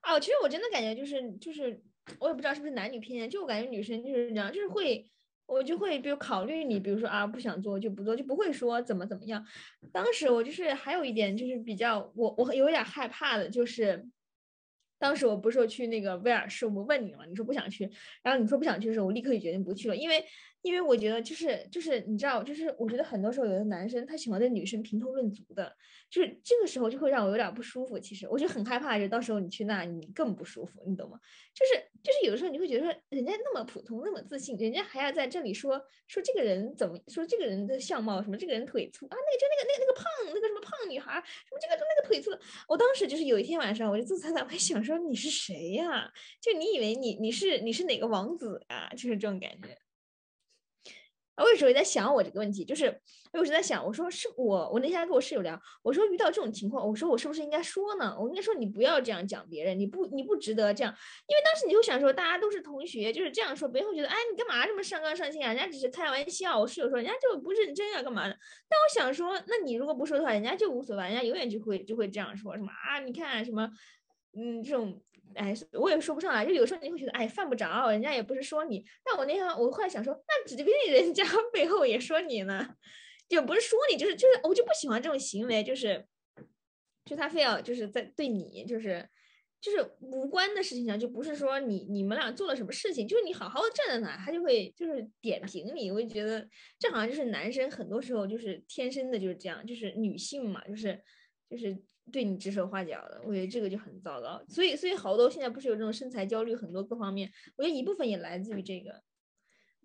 [0.00, 1.82] 啊，其实我真的感觉就是就是，
[2.20, 5.10] 我也不知道是不是男女偏见，就我感觉女生就是这样，就是会，
[5.46, 9.44] 我就会比如考虑你，比如说啊不想做就不做，就不会说怎么怎么样。
[9.92, 14.06] 当时我就是还有一点就是比较我我有点害怕的，就是
[15.00, 17.90] 当时我不是说去那个威尔士，我问你了，你说不想去，
[18.22, 20.22] 然后你说不想去的时候，我立刻就决定不去了，因为
[20.62, 25.74] 因为我觉得就是就是你知道，就是我觉得很多时候有的男生他喜欢对女生评头论足的，
[26.10, 27.98] 就是这个时候就会让我有点不舒服。
[27.98, 31.18] 其实我就很害怕，就到时候你去那你更不舒服，你懂吗？
[31.54, 42.40] 就是就是有的时候你会觉得说人家那么普通那么自信，人家还要在这里说说这个人怎么说这个人的相貌什么这个人腿粗啊，那个就那个那个那个胖那个什么胖女孩什么这个就那个腿粗的。
[42.68, 49.76] 我当时就是有一天晚上我就坐在那，我想说你是谁呀、就你以为你你是你是哪个王子呀、就是这种感觉。
[51.42, 52.86] 我有时候也在想我这个问题，就是
[53.32, 58.16] 我有时候在想，我说是我，我那天跟我室友聊，我说遇到这种情况，我说我是不是应该说呢？
[58.18, 60.94] 我应该说你不要这样讲别人，你不你不值得这样，
[61.26, 65.52] 因为当时你就想说大家都是同学，就是这样说，别人会觉得哎你干嘛这么上纲上线啊？
[65.52, 66.58] 人家只是开玩笑。
[66.60, 68.36] 我室友说人家就不认真啊，干嘛的？
[68.68, 73.00] 但我想说，那你如果不说的话，人家就无所谓，人家永远就会就会这样说什么啊？
[73.00, 73.70] 你看什么，
[74.36, 75.00] 嗯，这种。
[75.34, 78.84] 哎，我也说不上来，就有时候你会觉得，哎，犯不着，人家也不是说你。
[79.04, 82.74] 但我那天我后来想说，那指不定人家背后也说你呢，
[83.28, 86.04] 就不是说你，就是就是，我就不喜欢这种行为，就是，
[87.04, 89.08] 就他非要就是在对你，就是
[89.60, 95.90] 就是无关的事情上，就不是说你你们俩做了什么事情，就是你好好的站在那，他就会就是点评你。
[95.90, 101.00] 我就觉得这好像就是男生很多时候就是天生的就是这样，就是女性嘛，就是
[101.48, 101.76] 就是。
[102.10, 104.42] 对你指手画脚的，我觉得这个就很糟糕。
[104.48, 109.02] 所以，所以好多现在不是有这种身材焦虑，很多各方面，我觉得一部分也来自于这个。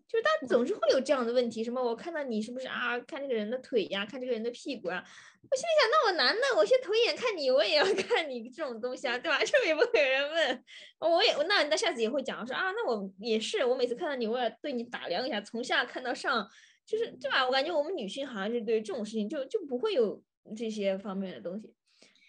[0.07, 2.97] 就是他总是会有这样的问题，什么我看到你是不是啊？
[2.99, 5.03] 看这个人的腿呀，看这个人的屁股啊。
[5.49, 9.39] 我心里想，那我男的，我先头一眼看你，我也要 看你这种东西啊，对吧？
[9.43, 10.63] 这也不会有人问，
[10.99, 16.47] 我也那那下次也会讲说啊，那我也是，我每次看到你，我也对你打量一下，从下看到上，
[16.86, 17.43] 就是对吧？
[17.43, 20.23] 我感觉我们女性好像是对这种事情就就不会有
[20.55, 21.73] 这些方面的东西。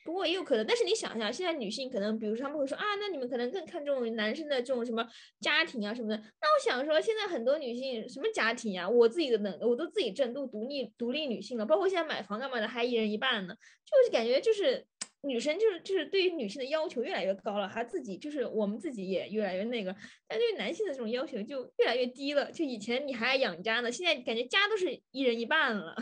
[0.07, 5.05] 不过也有可能，但是你想一下，现在女性可能，比如说他们会说啊，那你们可能更看重男生的这种什么
[5.41, 6.17] 家庭啊什么的。
[6.17, 11.67] 那我想说，现在很多女性什么家庭呀，我自己的能，我都自己挣，都独立独立女性了。
[11.67, 13.55] 包括现在买房干嘛的，还一人一半呢，
[13.85, 14.87] 就是感觉就是
[15.23, 19.93] 女生就是就是对于女性的要求越来越高了，还自己就是我们自己也越来越那个，
[20.29, 22.53] 但对于男性的这种要求就越来越低了。
[22.53, 25.97] 就以前你还要养家呢，现在感觉家都是一人一半了，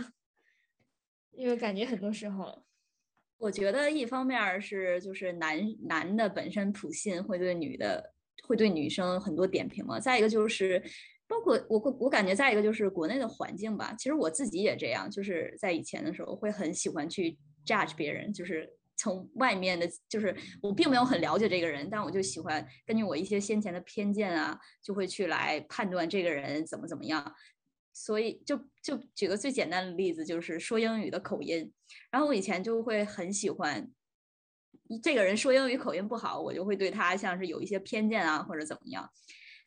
[1.33, 2.63] 因为感觉很多时候。
[3.45, 8.14] 我觉得一方面是就是男男的本身普信会对女的
[8.45, 10.82] 会对女生很多点评嘛，再一个就是
[11.26, 17.36] 包括我我感觉再一个就是国内的环境吧，其实我自己也这样，就是在以前的时候会很喜欢去
[17.66, 18.66] judge 别人，就是
[18.97, 27.34] 从外面的，就是我并没有很了解这个人，但我就喜欢根据我一些先前的偏见啊，就会去来判断这个人怎么怎么样。
[27.95, 31.72] 所以就就举个最简单的例子，就是说英语的口音。
[32.11, 33.88] 然后我以前就会很喜欢
[35.01, 39.09] 这个人说英语口音不好，我就会对他像是有一些偏见啊，或者怎么样。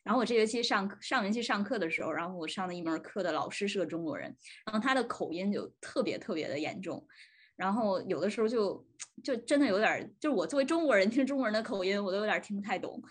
[0.04, 7.04] 然后我这学期上上学期上课的时候，然后我上的一门课的老师是个中国人，然后他的口音就特别特别的严重。
[7.56, 8.86] 然后有的时候就
[9.24, 13.02] 就真的有点，就是我作为中国人听中国人的口音，我都有点听不太懂。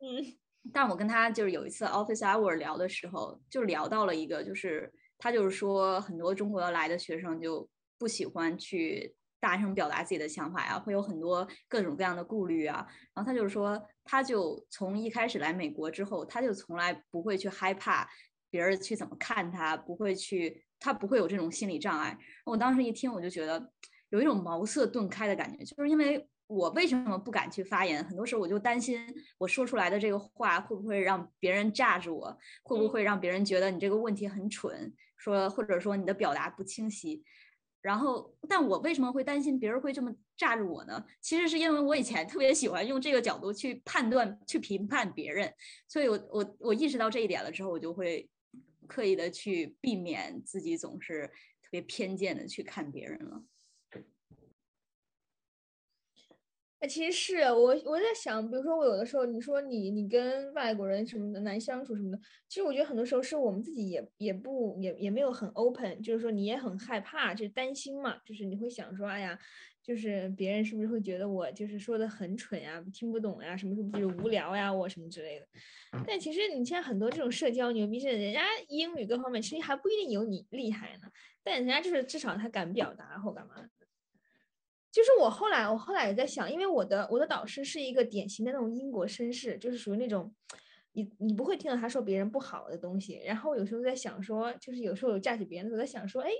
[0.00, 0.45] 嗯。
[0.72, 12.86] 但我跟他就是有一次 office hour 聊的时候，就聊到了一个，就是他就是说很多中国来的学生就不喜欢去大声表达自己的想法呀，会有很多各种各样的顾虑啊。
[13.14, 18.08] 然后他就是说，他就从一开始来美国之后，他就从来不会去害怕
[18.50, 22.18] 别人去怎么看他，不会去，他不会有这种心理障碍。
[22.44, 23.72] 我当时一听，我就觉得
[24.08, 26.28] 有一种茅塞顿开的感觉，就是因为。
[26.46, 28.04] 我为什么不敢去发言？
[28.04, 29.00] 很多时候我就担心
[29.38, 37.24] 我说出来的这个话会不会让别人炸着我，会不会让别人觉得你这个问题很蠢，说或者说你的表达不清晰。
[37.82, 41.04] 然后，但我为什么会担心别人会这么炸着我呢？
[41.20, 45.52] 其实是因为我以前特别喜欢用这个角度去判断、去评判别人，
[45.86, 48.28] 所以我我我意识到这一点了之后，我就会
[48.88, 51.28] 刻意的去避免自己总是
[51.62, 53.44] 特别偏见的去看别人了。
[56.78, 62.18] 那其实是我我在想，比如说我有的时候，你说你你跟外国人什么的难相处什么的，
[62.48, 69.38] 其实我觉得很多时候是我们自己也也不也也没有很 open，就是说你也很害怕，就是担心嘛，就是你会想说，哎呀，
[69.82, 75.46] 就是别人是不是会觉得我就是说的很蠢呀，听不懂呀，什么什么就是无聊呀，我什么之类的。
[76.06, 81.08] 但其实你现在很多这种社交牛逼症，人家英语各方面其实还不一定有你厉害呢，
[81.42, 83.54] 但人家就是至少他敢表达或干嘛。
[84.96, 90.34] 就是我后来，我后来也在想，因为我的我的导师是一个典型的那种英国绅士，就是属于那种，
[90.92, 93.20] 你你不会听到他说别人不好的东西。
[93.22, 96.30] 然后有时候在想说，就是有时候有架起别人我，在想说，哎，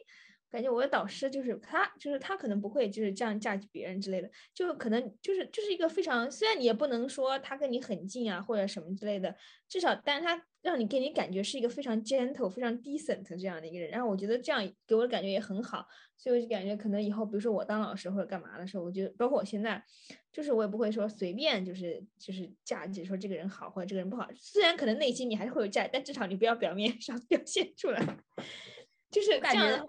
[0.50, 9.34] 感觉我的导师就是他，就是他可能不会就是这样架起别人之类的，就可能就是就是一个非常，虽然你也不能说他跟你很近啊或者什么之类的，
[9.68, 13.90] 至少但是他让你给你感觉是一个非常 gentle、非常 decent 这样的一个人。
[13.90, 15.86] 然后我觉得这样给我的感觉也很好。
[16.18, 19.84] 所以我就感觉可能以后，比如说我当老师或者干嘛的时候，我觉得包括我现在，
[20.32, 24.26] 就是我也不会说随便就是就是价值说这个人好或者这个人不好。
[24.34, 28.00] 虽然可能内心你还是会有价，但至少你不要表面 上表现出来。
[29.10, 29.86] 就是这样的话，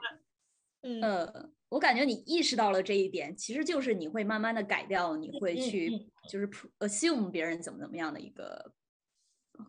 [1.02, 6.48] 嗯，我感觉你意识到了这一点，其实就是你会慢慢的改掉，你会去就是
[6.80, 8.74] assume 别人怎么怎么样的一个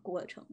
[0.03, 0.47] 过程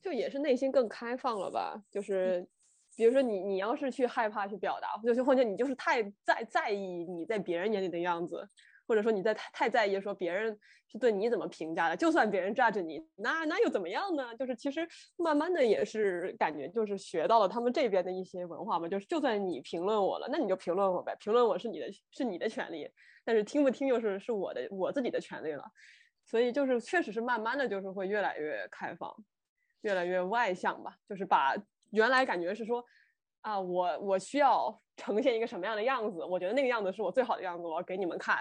[0.00, 2.48] 就也是内心更开放了吧，就是。
[2.94, 8.46] 比如说你，你要是去害怕去表达，就是或者你就是太在在意你在别人眼里的样子，
[8.92, 10.54] 或者说你在太太在意说别人
[10.86, 14.36] 是对你怎么评价的，就算别人炸着你，那那又怎么样呢？
[14.36, 14.86] 就是其实
[15.16, 22.86] 慢慢的也是感觉就是学到了他们这边的一些文化嘛，就是就算你评论我了，那你就评论我呗，评论我是你的是你的权利，
[23.24, 25.64] 但是听不听又是是我的我自己的权利了，
[26.26, 29.10] 所以就是确实是慢慢的就是会越来越开放，
[29.80, 31.56] 越来越外向吧，就是把。
[31.92, 32.82] 原来感觉是说，
[33.42, 36.24] 啊，我我需要呈现一个什么样的样子？
[36.24, 38.38] 我觉得那个样子是我最好的样子，我要给你们看。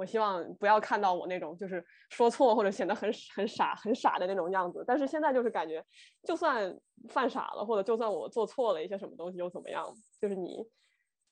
[0.00, 4.82] 我希望不要看到我那种就是说错或者显得很很傻很傻的那种样子。
[4.86, 5.84] 但是现在就是感觉，
[6.22, 6.74] 就算
[7.10, 9.94] 犯傻了，或者就算我做错了一些什么东西又怎么样？
[10.18, 10.66] 就是你，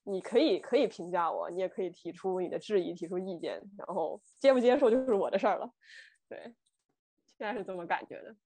[0.03, 5.73] 你可以可以评价我，你也可以提出你的质疑，提出意见，然后接不接受就是我的事儿了。
[6.29, 6.39] 对，
[7.39, 8.37] 现在是这么感觉的。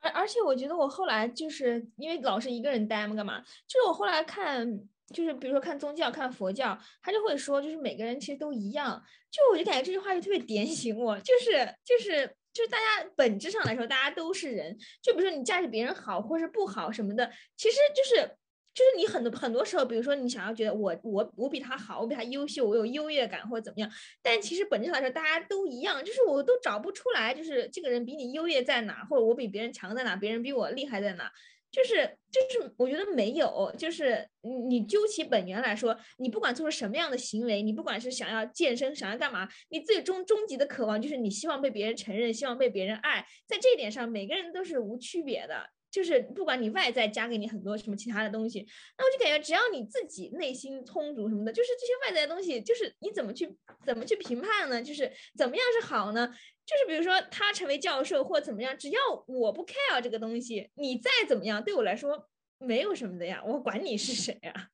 [0.00, 3.40] 而而且我觉得我后来就是因为老是一个人待嘛，干嘛？
[3.66, 4.66] 就是我后来看，
[5.12, 9.02] 就是比如说看宗教、看佛教，他就会说，就是每个人其实都一样。
[9.30, 11.50] 就我就感觉这句话就特别点醒我，就是
[11.84, 14.76] 就是就是大家本质上来说，大家都是人。
[15.02, 18.36] 就比如说你嫁给别人好或是不好什么的，其实就是
[18.76, 23.90] 就是你很多很多时候，比如说你想要觉得我我我比他好，我比他优秀，我有优越感或者怎么样，
[24.22, 31.32] 但其实本质上来说大家都一样，就是我都找不出来，就是这个人比你优越在哪，或者我比别人强在哪，别人比我厉害在哪。
[31.68, 45.70] 就是就是，我觉得没有，就是你你究其本源来说，你不管做出什么样的行为，你不管是想要健身，想要干嘛，你最终终极的渴望就是你希望被别人承认，希望被别人爱，在这一点上，每个人都是无区别的。
[45.96, 48.66] 就是不管你外在加给你很多什么其他的东西，
[48.98, 54.82] 那我就感觉只要你自己内心充足什么的，就是这些外在的东西，就是你怎么去怎么去评判呢？
[54.82, 56.26] 就是怎么样是好呢？
[56.66, 62.28] 就是比如说他成为教授或怎么样，只要我不 care 这个东西，你再怎么样对我来说
[62.58, 64.68] 没有什么的呀，我管你是谁呀，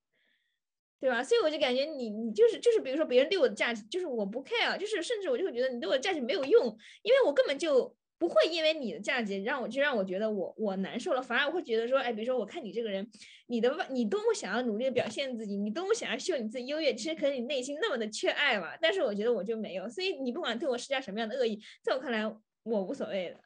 [0.99, 1.23] 对吧？
[1.23, 7.97] 所以我就感觉你你就是就是比如说别人对我的价值，就是我不 care，就是甚至我就会觉得你对我的价值没有用，因为我根本就。
[8.23, 13.05] 不会因为你的价值让我就让我觉得我我难受了，反而我会觉得说，哎，比如说我看你这个人，
[13.49, 18.77] 你的你多么想要努力的表现自己，你多么想要秀你自己优越，其实可能你内心那么的缺爱嘛。
[18.81, 22.25] 但是我觉得我就没有，所以你不管对我施加什么样的恶意，在我看来
[22.63, 23.41] 我无所谓的，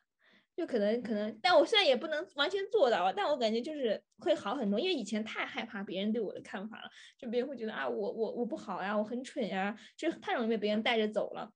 [0.55, 11.51] 就可能可能，但我虽然也不能完全做到，但我感觉就是会好很多，因为以前太害怕别人对我的看法了，就别人会觉得啊我我我不好呀，我很蠢呀，就太容易被别人带着走了。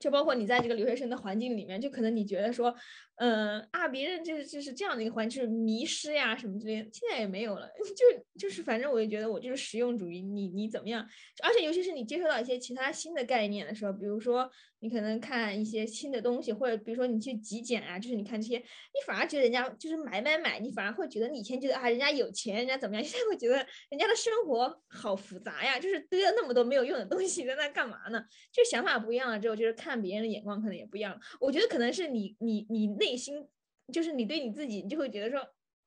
[0.00, 2.74] 就包括你在这个留学生的环境里面，就可能你觉得说，
[3.22, 7.68] 嗯啊，别人就是就是这样的一个环境，就是迷失呀什么之类的，现在也没有了。
[7.78, 11.06] 就就是反正我就觉得我就是实用主义，你你怎么样？
[11.42, 18.64] 而且尤其是你接受到一些其他新的概念的时候，比如说你可能看一些新的东西，或者比如说你去极简啊，就是你看这些，你
[19.06, 23.56] 反而觉得人家就是买买买，你反而会觉得你以前觉得啊人家有钱，人家怎么样， 现在会觉得
[23.90, 28.24] 人家的生活好复杂呀，就是堆了那么多没有用的东西在那干嘛呢？
[28.50, 30.00] 就想法不一样了之后，就是看。
[30.00, 33.48] 别人的眼光可能也不一样了，我觉得可能是你你你内心
[33.92, 35.40] 就是你对你自己，你就会觉得说，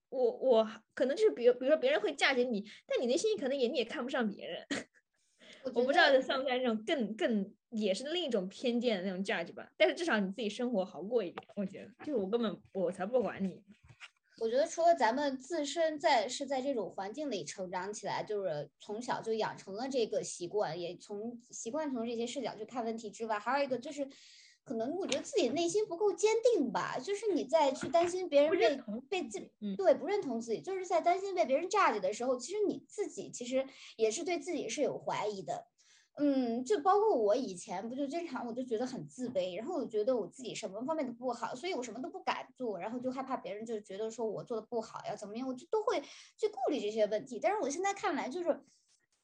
[0.10, 4.66] 我我可能就是比如比如说别人会嫁给你，但你内心可能也你也看不上别人。
[5.74, 9.72] 我不知道这算不算这种更更也是另一种偏见的那种价值吧？
[9.78, 13.64] 但是至少你自己生活好过一点，我觉得就是我根本我才不管你。
[14.42, 24.06] 我觉得除了咱们自身在是在这种环境里成长起来，就是从小就养成了这个习惯，也从习惯从这些视角去看问题之外，还有一个就是，
[24.66, 28.78] 可能我觉得自己内心不够坚定吧，就是你在去担心别人被
[29.09, 29.39] 被自
[29.76, 35.68] 对不认同自己，就是在担心被别人炸 u 的时候，其实你自己其实也是对自己是有怀疑的。
[36.16, 45.99] 嗯，就包括我以前不就经常我就觉得很自卑，然后我觉得我自己什么方面都不好，所以我什么都不敢做，然后就害怕别人就觉得说我做的不好呀怎么样，我就都会
[46.38, 47.39] 去顾虑这些问题。
[47.39, 48.64] 但是我现在看来就是。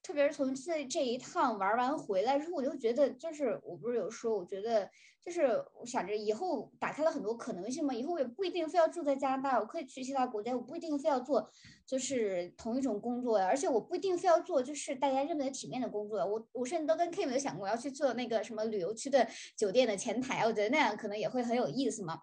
[0.02, 4.90] 特别是从这这一趟玩完回来之后，我就觉得，就是我不是有说，我觉得
[5.22, 5.44] 就是
[5.80, 11.48] 我想着以后打开了很多可能性嘛，以后也不一定非要住在加拿大，我可以去其他国家，我不一定非要做
[11.86, 22.22] 就是同一种工作呀，而且我不一定非要做就是大家认为的体面的工作，我我甚至都跟 Kim 想过要去做那个什么旅游区的酒店的前台，我觉得那样可能也会很有意思嘛。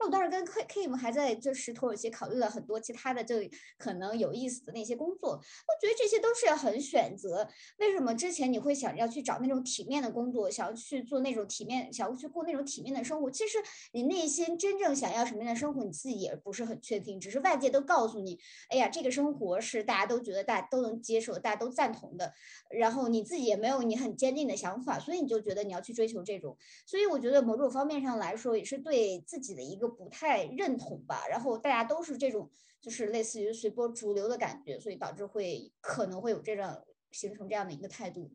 [0.00, 3.34] 那我当时跟 K Kim 还在就是土耳其考虑了很多其他的就
[3.76, 7.48] 可能有意思的那些工作，我觉得这些都是很选择。
[7.78, 13.28] 为什么之前你会想要去找那种体面的工作，想要去做那种体面，想要去过那种体面的生活？
[13.28, 13.58] 其实
[13.92, 18.38] 你内心真正想要什么样的生活，你自己也不是很确定，只是外界都告诉你，
[18.70, 22.32] 哎呀，这个生活是大家都觉得大家都能接受，大家都赞同的。
[22.70, 26.56] 然后你自己也没有你很坚定的想法，所以你就觉得你要去追求这种。
[26.86, 29.87] 所以我觉得某种方面上来说，也是对自己的一个。
[29.88, 36.64] 不太认同吧，然后大家都是这种，就是类似于随波逐流的感觉，所以导致会可能会有这种
[37.10, 38.30] 形成这样的一个态度。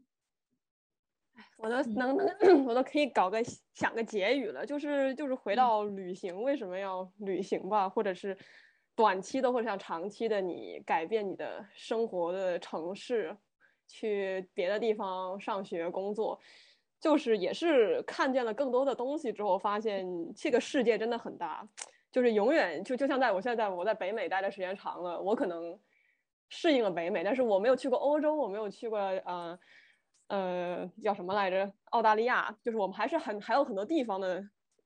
[1.58, 2.28] 我都能能，
[2.66, 3.44] 我都可以搞个
[3.74, 7.90] 想个结语了，就是就是回到旅行，为什么要旅行吧？
[7.90, 8.38] 或者是
[8.96, 13.36] 短期的或者像长期的，你改变你的生活的城市，
[13.88, 16.40] 去别的地方上学工作。
[17.04, 21.68] 就是也是看见了更多的东西之后，发现这个世界真的很大，
[22.14, 25.78] 就是永远就就像在我现在我在北美待的时间长了，我可能
[26.48, 29.60] 适应了北美，但是我没有去过欧洲，我没有去过呃
[30.30, 34.42] 呃叫什么来着澳大利亚，就是我们还是很还有很多地方的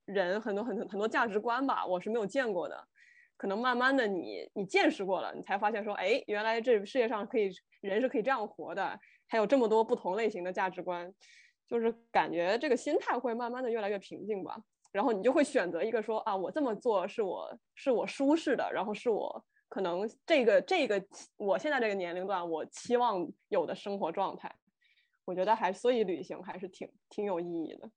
[0.05, 2.83] 人，很多很多很多价值观吧，我是没有见过的，
[3.37, 7.51] 可能慢慢的你你见识过了，你才发现说，哎，原来这世界上可以
[7.81, 11.13] 人是可以这样活的，还有这么多不同类型的价值观。
[11.67, 14.57] 就是感觉这个心态会慢慢的越来越平静吧。
[14.91, 21.05] 然后你就会选择一个说啊，我这么做是我是我舒适的，然后是我可能这个这个
[21.35, 24.53] 我现在这个年龄段我期望有的生活状态。
[25.25, 27.91] 我觉得还所以旅行还是挺挺有意义的。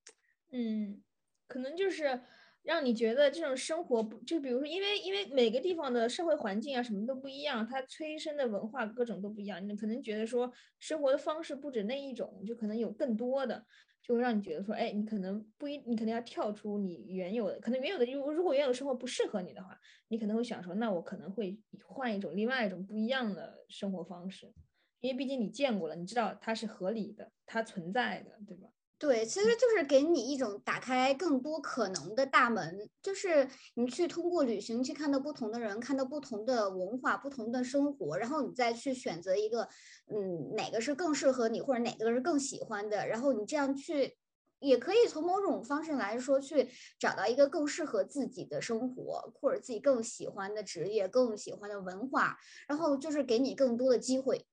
[0.51, 1.01] 嗯，
[1.47, 2.21] 可能就是
[2.63, 13.65] 让你觉得这种生活不就比如说，因为因为每个地方的社会环境啊什么都不一样，它催生的文化各种都不一样，你可能觉得说生活的方式不止那一种，就可能有更多的。
[14.03, 24.53] 就会让你觉得说，哎，你可能不一，你可能要跳出你原有的，可能原有的，如如果原有生活不适合你的话，你可能会想说，那我可能会换一种另外一种不一样的生活方式，
[25.01, 28.71] 因为毕竟你见过了，你知道它是合理的，它存在的，对吧？
[29.01, 39.67] 对，其实就是给你一种打开更多可能的大门，就是你去通过旅行去看到不同的人，看到不同的文化、不同的生活，然后你再去选择一个，
[40.15, 44.19] 嗯，哪个是更适合你，或者哪个是更喜欢的，然后你这样去，
[44.59, 52.37] 也可以从某种方式来说去找到一个更适合自己的生活，或者自己更喜欢的职业、更喜欢的文化，
[52.69, 54.45] 然后就是给你更多的机会。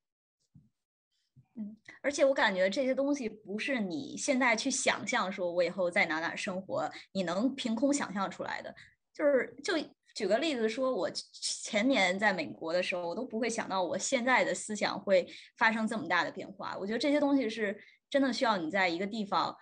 [1.59, 8.73] 嗯，而且我感觉这些东西不是你现在去想象，说我以后在哪哪生活，你能凭空想象出来的。
[9.11, 9.73] 就是就
[10.13, 15.27] 举个例子说，我前年在美国的时候，我都不会想到我现在的思想会
[15.57, 16.77] 发生这么大的变化。
[16.79, 17.75] 我觉得这些东西是
[18.07, 19.55] 真的需要你在一个地方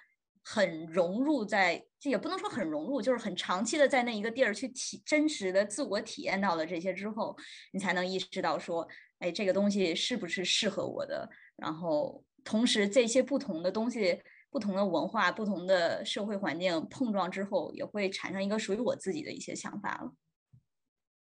[0.43, 7.35] 很融入，在也不能说很融入，就是很长期的在那一个地儿去体真实的自我体验到了这些之后，
[7.71, 8.85] 你才能意识到说，
[9.19, 11.29] 哎，这个东西是不是适合我的。
[11.57, 20.13] 然后，同时这些不同的东西、不同的文化、不同的社会环境碰撞之后，也会产生一个属于我自己的一些想法了。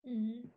[0.03, 0.51] 嗯，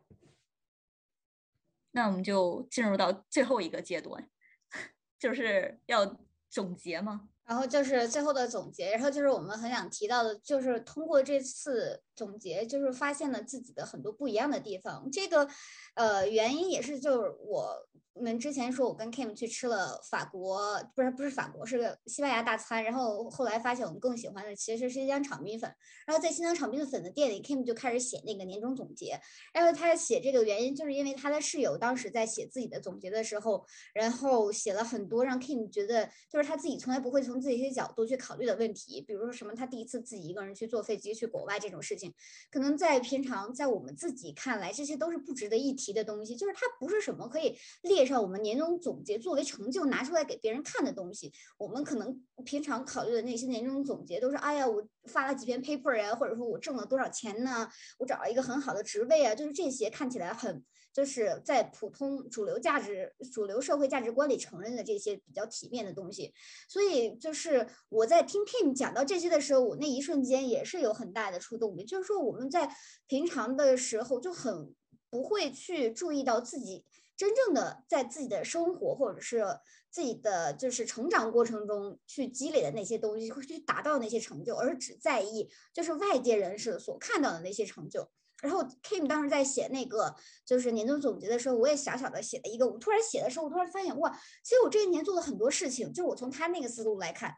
[1.91, 4.29] 那我们就进入到最后一个阶段，
[5.17, 6.17] 就是要
[6.49, 7.29] 总结吗？
[7.45, 15.09] 然后就是最后的总结，然后就是我们很想提到的，就是通过这次总结，就是发现了自己的很多不一样的地方。
[15.11, 15.47] 这个，
[15.95, 17.87] 呃，原因也是就是我。
[18.13, 22.83] 我们之前说，我跟 Kim 去吃了法国，不是不是法国，是个西班牙大餐。
[22.83, 25.73] 然后后来发现，我们更喜欢的其实是新疆炒米粉。
[26.05, 29.19] 然后在新疆炒米粉的店里，Kim 就开始写那个年终总结。
[29.51, 42.13] 然后他写这个原因，就是因为他的室友当时在写自己的总结的时候，然后写了很多让 Kim 觉得就是他自己从来不会从自己一些角度去考虑的问题，比如说什么他第一次自己一个人去坐飞机去国外这种事情，
[42.51, 48.02] 可能在平常在我们自己看来，这些都是不值得一提的东西，就是它不是什么可以列。
[48.03, 57.69] 介绍我们年终总结作为成就拿出来给别人看的东西，我们可能平常考虑的那些年终总结都是，哎呀，我发了几篇 paper 呀，或者说我挣了多少钱呢？
[57.97, 66.33] 我找了一个很好的职位啊，就是这些看起来很就是在普通主流价值、主流社会价值观里承认的这些比较体面的东西。
[66.67, 72.69] 所以就是我在听 Kim 讲到这些的时候，我那一瞬间也是有很大的触动的，就是说我们在
[73.07, 74.75] 平常的时候就很
[75.09, 76.83] 不会去注意到自己。
[77.15, 79.43] 真正的在自己的生活或者是
[79.89, 88.09] 自己的就是成长过程中去积累的那些东西，会去达到那些成就，而只在意就是外界人士所看到的那些成就。
[88.41, 92.67] 然后 Kim 当时在写那个就是年终总结的时候，我也小小的写了一个。
[92.67, 94.11] 我突然写的时候，我突然发现哇，
[94.43, 95.93] 其实我这一年做了很多事情。
[95.93, 97.33] 就是我从他那个思路来看。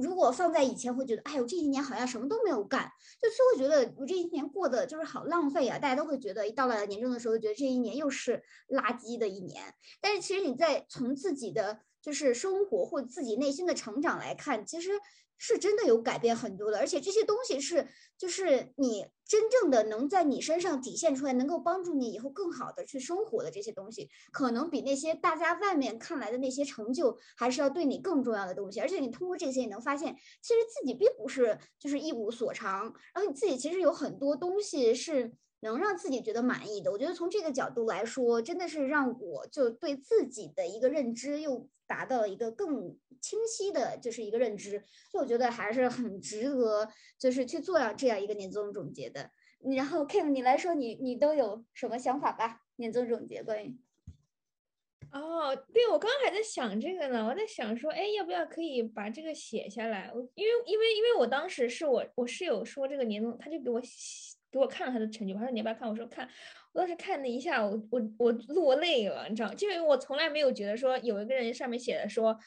[0.00, 5.78] 如果放在以前，会觉得，哎呦，这一年好像什么都没有干，就就会觉得我这一年过得就是好浪费啊。
[5.78, 9.74] 大家都会觉得，一到了年终的时候，觉得这一年又是垃圾的一年。
[10.00, 14.90] 但是其实你在从自己的就是生活或自己内心的成长来看，其实。
[15.44, 28.78] 是真的有改变很多的，而且这些东西是就是你真正的能在你身上体现出来，能够帮助你以后更好的去生活的这些东西，可能比那些大家外面看来的那些成就还是要对你更重要的东西。
[28.78, 32.82] 而且你通过这些，你能发现其实自己并不是就是一无所长，
[33.12, 35.32] 然后你自己其实有很多东西是
[35.62, 36.92] 能让自己觉得满意的。
[36.92, 41.68] 我觉得从这个角度来说，真的是让我就对自己的一个认知又。
[41.92, 46.88] 达到一个更清晰的，就是一个认知，所以我觉得还是很值得，
[47.18, 49.30] 就是去做这样一个年终总结的。
[49.76, 52.62] 然后 Kim，你来说，你你都有什么想法吧？
[52.76, 53.76] 年终总结关于……
[55.12, 60.10] 哦，对，我刚刚还在想这个呢，我在想说，哎，要不要可以把这个写下来？
[60.34, 65.88] 因为因为因为我当时是我我室友说这个年终，他就给我写给我看了他的成绩，我说你要不要看？
[65.88, 66.28] 我说看。
[66.72, 72.38] 我当时看了一下，我我我落泪了，你知道，就因为我从来没有觉得说有一个人上面写的说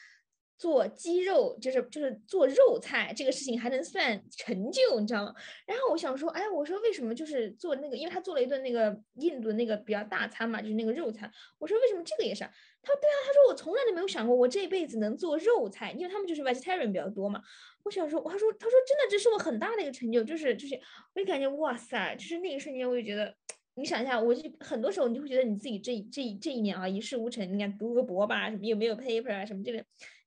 [0.58, 5.34] 做鸡肉，就是就是做肉菜这个事情还能算成就，你知道吗？
[5.66, 11.30] 然后我想说，哎，我说为什么就是做那个，因为他做了一顿那个印度那个比较大餐嘛，就是那个肉餐。
[11.58, 12.40] 我说为什么这个也是？
[12.40, 17.42] 他说对啊，他说我从来都没有想过我这辈子能做肉菜，因为他们就是 vegetarian 比较多嘛。
[17.84, 20.74] 我想说，他说他说真的，这是我很大的一个成就，就是就是
[21.14, 23.34] 我就感觉哇塞，就是那一瞬间我就觉得。
[23.78, 29.84] 你想一下，我就很多时候你就会觉得你自己这这这一年啊一事无成，你看读个博吧，什么有没有 paper 啊什么这个，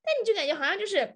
[0.10, 1.16] 那你就感觉好像就是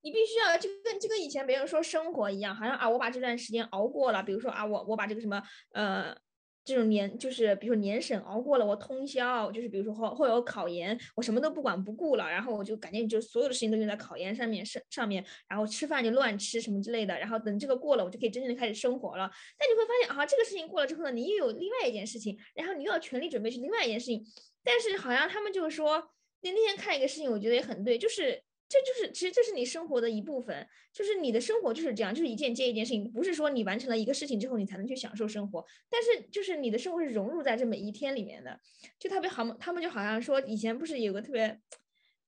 [0.00, 6.16] 你必须要就跟就跟以前别人说生活一样，好像啊我把这段时间熬过了，比如说啊我我把这个什么呃。
[6.64, 19.28] 这种年就是比如说年审熬过了，我通宵，就是比如说会会有考研，我什么都不管不顾了，然后我就感觉就所有的事情都用在考研上面上上面，然后吃饭就乱吃什么之类的，然后等这个过了，我就可以真正的开始生活了。
[19.58, 24.24] 但你会发现啊，这个事情过了之后呢，你又有另外一件事情，然后你又要全力准备去另外一件事情，
[24.62, 26.12] 但是好像他们就是说，
[26.42, 28.42] 那那天看一个事情，我觉得也很对，就是。
[28.68, 38.58] 这就是其实这是你生活的一部分，就是你的生活就是这样，就是一件接一件事情，不是说你完成了一个事情之后你才能去享受生活，但是就是你的生活是融入在这每一天里面的，
[38.98, 41.60] 就特别好他们就好像说以前不是有个特别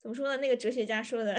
[0.03, 0.37] 怎么说呢？
[0.37, 1.35] 那个哲学家说的，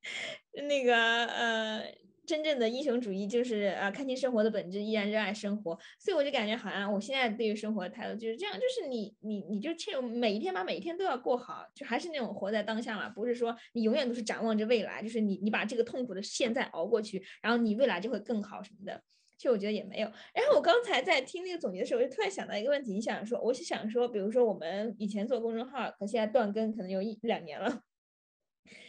[0.66, 2.05] 那个呃。
[2.26, 5.78] 真正的英雄主义就是啊，看清生活的本质，依然热爱生活。
[5.98, 19.00] 所以我就感觉好像我现在对于生活的态度就是这样，就是你你你就切每一天把每一天都要过好，就还是那种活在当下嘛，不是说你永远都是展望着未来，就是你你把这个痛苦的现在熬过去，然后你未来就会更好什么的。
[19.38, 20.08] 其实我觉得也没有。
[20.32, 27.82] 然后我刚才在听那个总结的时候，我就突然想到一个问题，你想说，我是想说，比如说我们以前做公众号，可现在断更可能有一两年了。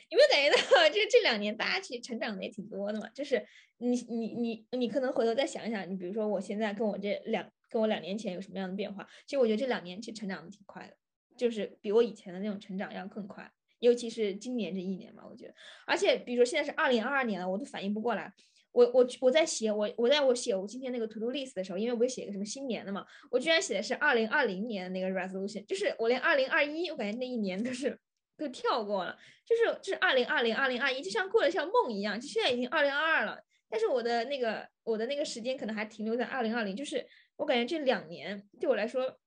[0.10, 3.10] 有没有感觉到，就是这两年大家其实成长的也挺多的嘛？
[3.10, 3.46] 就是
[3.80, 9.08] 你你你你可能回头再想一想，你比如说我现在跟我这两跟我两年前有什么样的变化？
[9.26, 10.96] 其实我觉得这两年其实成长的挺快的，
[11.36, 13.52] 就是比我以前的那种成长要更快。
[13.80, 15.54] 尤其是今年这一年嘛，我觉得，
[15.86, 18.34] 而且比如说现在是二零二二年了，我都反应不过来。
[18.72, 28.00] 我我我在写我我在我写我今天那个 to do list 的时候，因为我写一个什么新年的嘛，我居然写的是二零二零年的那个 resolution，就是我连二零二一，我感觉那一年都是。
[28.38, 32.20] 都跳过了，就是就是二零二零二零二一，就像过得像梦一样。
[32.20, 37.04] 就现在已经二零二二了，但是我的那个我的那个时间可能还停留在二零二零，就是
[37.36, 39.18] 我感觉这两年对我来说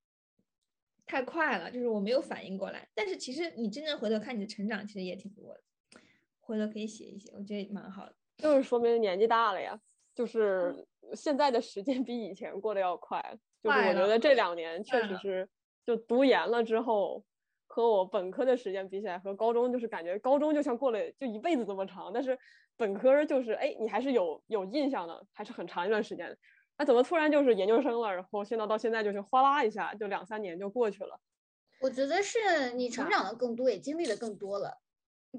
[1.05, 2.89] 太快了，就是我没有反应过来。
[2.95, 5.61] 但是其实你真正回头看你的成长，其实也挺多的。
[6.41, 8.15] 回头可以写一写，我觉得蛮好的。
[8.39, 9.77] 就是说明年纪大了呀，
[10.15, 13.21] 就是现在的时间比以前过得要快。
[13.61, 15.49] 就是我觉得这两年确实是，
[15.85, 17.25] 就读研了之后。
[17.81, 22.39] 和我本科的时间比起来，和高中就是感觉高中就像过了就一辈子这么长，但是
[22.77, 26.37] 本科就是哎，你还是有有印象的，还是很长一段时间。
[26.79, 31.19] 那怎么突然就是研究生了，然后现在到现在就是哗啦一下就两三年就过去了？
[31.81, 34.79] 我觉得是你成长的更多，也经历的更多了。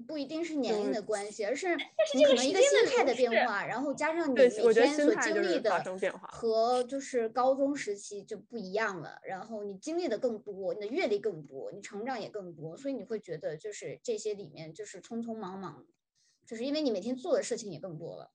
[0.08, 1.76] 不一定是年龄的关系，而是
[2.16, 5.84] 你可能一个心态的变化，然后加上你每天所经历的
[6.30, 9.20] 和就是高中时期就不一样了。
[9.24, 15.86] 然后你经历的更多，你的阅历更多，你成长也更多，所以你会觉得就是这些里面就是匆匆忙忙，
[16.46, 18.32] 就是因为你每天做的事情也更多了。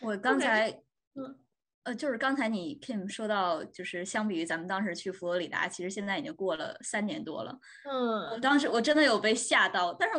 [0.00, 0.82] 我刚才
[1.14, 1.43] 嗯。
[1.84, 7.58] 呃，就是刚才你 Kim 说到，就是相比于咱们当时去佛罗里达，其实现在已经过了三年多了。
[7.84, 10.14] 嗯，我当时我真的有被吓到，但是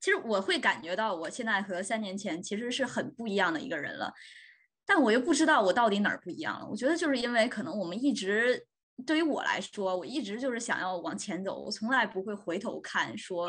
[0.00, 4.12] 其实我会感觉到，我现在和三年前其实是很不一样的一个人了。
[4.84, 6.66] 但我又不知道我到底哪儿不一样了。
[6.66, 8.66] 我觉得就是因为可能我们一直
[9.06, 13.48] 对于我来说，我一直就是想要往前走，我从来不会回头看，说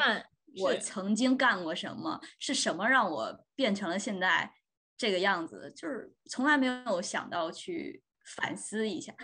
[0.62, 4.52] 我曾经干过什么，是什么让我变成了现在。
[5.00, 9.16] 这个样子就是从来没有想到去反思一下，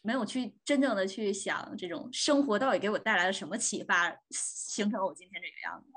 [0.00, 5.92] 没有去真正的去想这种生活到底给我带来了什么启发，形成了我今天这个样子。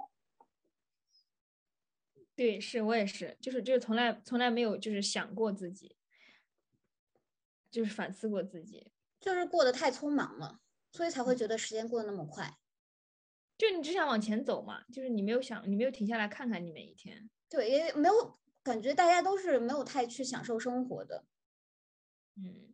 [2.36, 5.96] 对，是我也是，就是就是从来从来没有就是想过自己，
[7.72, 10.60] 就是反思过自己，就是过得太匆忙了，
[10.92, 12.58] 所以才会觉得时间过得那么快。
[13.58, 17.30] 就你只想往前走嘛，就是你没有想，你没有停下来看看你每一天。
[17.50, 21.26] 对，也没有感觉，大家都是没有太去享受生活的，
[22.36, 22.74] 嗯，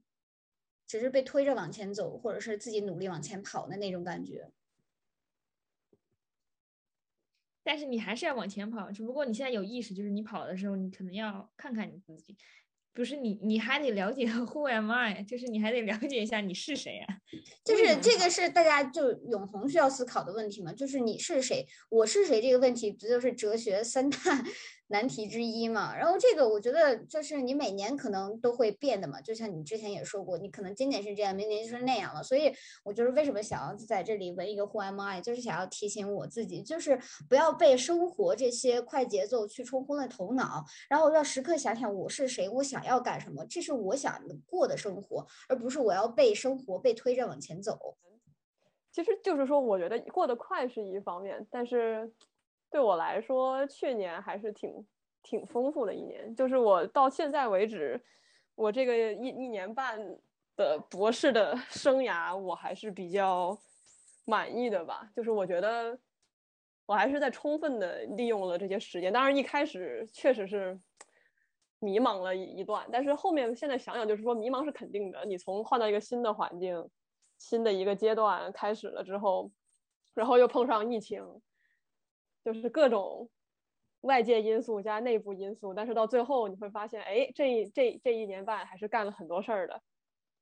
[0.88, 4.52] 只是被推着往前走，或者是自己努力往前跑的那种感觉。
[7.66, 12.36] 但是你还是要往前跑，只不过你现在有意识，就是你跑的时候，你可能要看看你自己。
[12.94, 15.24] 不是你，你还得了解 Who am I？
[15.24, 17.08] 就是你还得了解一下你是谁呀？
[17.66, 20.72] 就是这个是大家就永恒需要思考的问题嘛？
[20.74, 24.18] 就是你是谁，我是谁这个问题，不就是哲学三大
[24.88, 25.96] 难题之一嘛。
[25.96, 32.22] 然后这个我觉得就是你每年可能都会变的嘛，就像你之前也说过，你可能今年是这样，明年就是那样了。
[32.22, 32.54] 所以
[32.84, 47.98] 我就是为什么想要在这里纹一个护 MI，就是想要提醒我自己，就是不要被生活这些快节奏去冲昏了头脑，然后要时刻想想我是谁，我想要干什么，这是我想过的生活，而不是我要被生活被推着往前走。
[48.92, 52.14] 其实就是说，我觉得过得快是一方面，但是
[52.74, 54.86] 对我来说，去年还是挺
[55.22, 56.36] 挺丰富的一年。
[56.36, 58.04] 就是我到现在为止，
[58.56, 60.00] 我这个一一年半
[60.56, 63.56] 的博士的生涯，我还是比较
[64.26, 65.08] 满意的吧。
[65.16, 65.96] 就是我觉得
[66.88, 69.14] 我还是在充分的利用了这些时间。
[69.14, 70.78] 当然一开始确实是
[71.78, 75.24] 迷茫了一一段，但是后面现在想想，就是说迷茫是肯定的。
[75.26, 76.90] 你从换到一个新的环境。
[77.40, 79.52] 新的一个阶段开始了之后，
[80.14, 81.22] 然后又碰上疫情，
[82.44, 83.30] 就是各种
[84.02, 89.82] 外界因素加内部因素，但是到最后你会发现，哎，这这这一年半还是干了很多事儿的，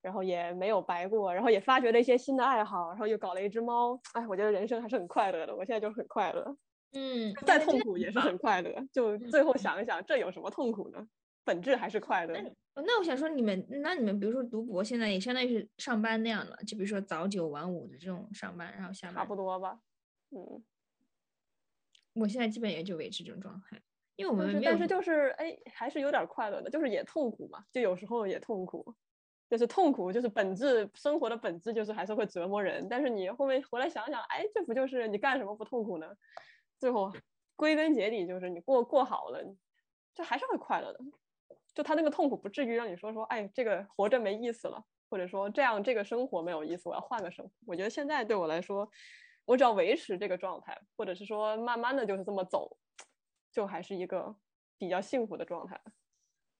[0.01, 6.55] 然后也没有白过，然后也发掘了一些新的爱好，然后又搞了一只猫，哎，我觉得人生还是很快乐的，我现在就很快乐，
[6.93, 11.07] 嗯，再痛苦也是很快乐，就最后想一想，这有什么痛苦呢？
[11.43, 12.35] 本质还是快乐。
[12.75, 19.79] 那我想说，你们那你们比如说读博，现在也相当于是上班那样了，就比如说早九晚五的这种上班，然后下班差不多吧。
[20.29, 20.63] 嗯，
[22.13, 23.81] 我现在基本也就维持这种状态，
[24.15, 28.93] 因为我们但是就是哎，还是有点快乐的，就是也痛苦嘛，就有时候也痛苦，
[29.49, 32.87] 就是痛苦，就是本质生活的本质就是还是会折磨人。
[32.89, 36.07] 但是你后面回来想想，哎，这不就是你干什么不痛苦呢？
[36.77, 37.11] 最后
[37.55, 39.43] 归根结底就是你过过好了，
[40.13, 40.99] 就还是会快乐的。
[41.73, 47.51] 就他那个痛苦不至于让你说说，哎，这个活着没意思了，或者说这样这个生活没有意思，我要换个生活。
[47.65, 48.89] 我觉得现在对我来说，
[49.45, 52.77] 我只要维持这个状态，或者是说慢慢的就是这么走，
[53.51, 54.35] 就还是一个
[54.77, 55.79] 比较幸福的状态。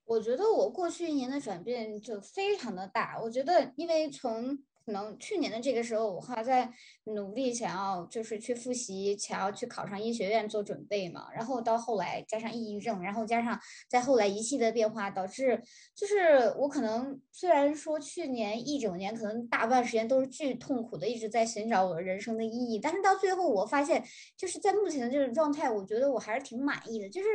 [0.04, 3.20] 我觉得我过去一年的转变就非常的大。
[3.22, 6.72] 我觉得因为从可能去年的这个时候，我还在
[7.04, 11.28] 努力想要就是去复习，想要去考上医学院做准备嘛。
[11.34, 15.62] 然后到后来加上抑郁症，然后加上再后来一系列变化，导致
[15.96, 22.80] 就是我可能虽然说去年一整年可能大半时间都是巨痛苦的，一直在寻找我人生的意义。
[22.80, 24.04] 但是到最后我发现，
[24.36, 27.10] 就是在目前的这种状态，我觉得我还是挺满意的。
[27.10, 27.28] 就是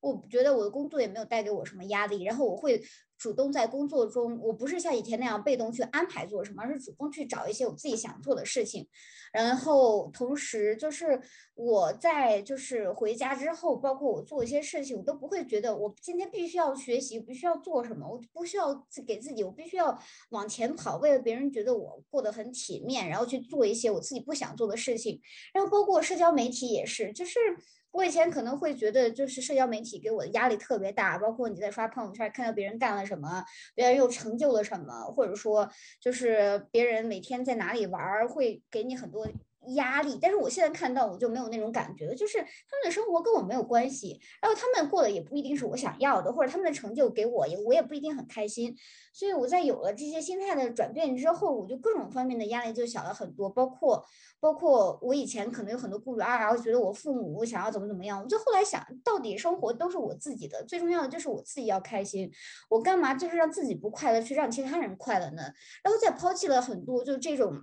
[0.00, 2.80] 我觉得我的工作也没有带给我什么压力，然后我会。
[3.22, 8.88] 主动在工作中，我不是像以前那样被动去安排做什么，而是主动去找一些我自己想做的事情。
[9.32, 11.20] 然后同时就是
[11.54, 18.74] 我在就是回家之后，包括我做一些事情，我都不会觉得我今天必须要学习，必须要做什么，我不需要
[19.06, 19.96] 给自己，我必须要
[20.30, 25.20] 往前跑，为了别人觉得我过得很体面，然后去做一些我自己不想做的事情。
[25.54, 27.38] 然后包括社交媒体也是，就是。
[27.92, 35.70] 我以前可能会觉得，就是社交媒体给我的压力特别大，包括你在刷朋友圈，看到别人干了什么，别人又成就了什么，或者说
[36.00, 39.28] 就是别人每天在哪里玩，会给你很多。
[39.68, 48.76] 压力，但是我现在看到我就没有那种感觉了，就是他们的生活跟我没有关系，然后他们过的也不一定是我想要的，或者他们的成就给我也我也不一定很开心，
[49.12, 54.04] 所以我在有了这些心态的转变之后，我就各种方面的压力就小了很多，包括
[54.40, 62.30] 包括我以前可能有很多顾虑啊，然后觉得我父母想要怎么怎么样，我就后来想到底生活都是我自己的，最重要的就是我自己要开心，
[62.68, 65.42] 我干嘛就是让自己不快乐去让其他人快乐呢？
[65.84, 67.62] 然后再抛弃了很多就这种。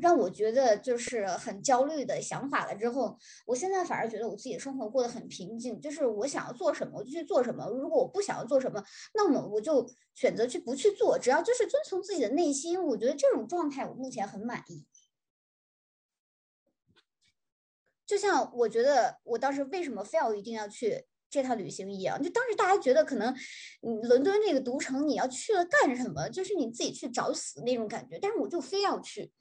[0.00, 5.80] 让我觉得就是很焦虑的想法了之后，我现在反而觉得我自己的生活过得很平静。
[5.80, 8.84] 就是我想要做什么，我就去做什么；如果我不想要做什么，
[9.14, 11.18] 那么我就选择去不去做。
[11.18, 14.84] 只要就是遵从自己的内心，我觉得这种状态我目前很满意。
[18.04, 23.34] 就像我觉得我当时为什么非要一定要去这趟旅行一样，就当时大家觉得可能，
[23.80, 26.28] 嗯，伦敦这个毒城你要去了干什么？
[26.28, 28.18] 就是你自己去找死那种感觉。
[28.20, 29.32] 但是我就非要去。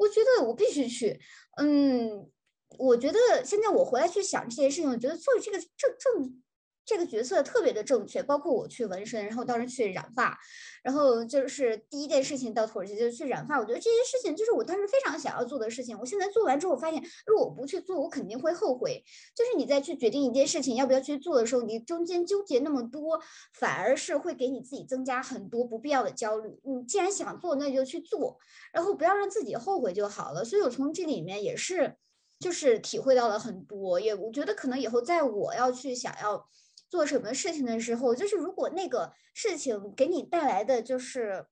[0.00, 1.20] 我觉得我必须去，
[1.58, 2.30] 嗯，
[2.78, 6.42] 我觉得现在我回来去想这件事情，我觉得做这个正正。
[6.84, 10.36] 这个角色特别的正确，包括我去纹身，然后当时去染发，
[10.82, 13.58] 然后就是第一件事情到土耳其就去染发。
[13.58, 15.96] 我觉得这些事情就是我当时非常想要做的事情。
[15.98, 19.04] 我现在做完之后发现，如果我不去做，我肯定会后悔。
[19.36, 23.20] 就是你在去决定一件事情要不要去做的时候，你中间纠结那么多，
[23.54, 26.58] 反而是会给你自己增加很多不必要的焦虑。
[26.64, 28.36] 你既然想做，那你就去做，
[28.72, 30.44] 然后不要让自己后悔就好了。
[30.44, 31.94] 所以我从这里面也是，
[32.40, 34.00] 就是体会到了很多。
[34.00, 36.48] 也我觉得可能以后在我要去想要。
[36.90, 41.46] 做什么事情的时候，就是如果那个事情给你带来的就是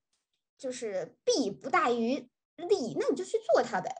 [0.59, 3.91] 就是弊不大于利，那你就去做它呗。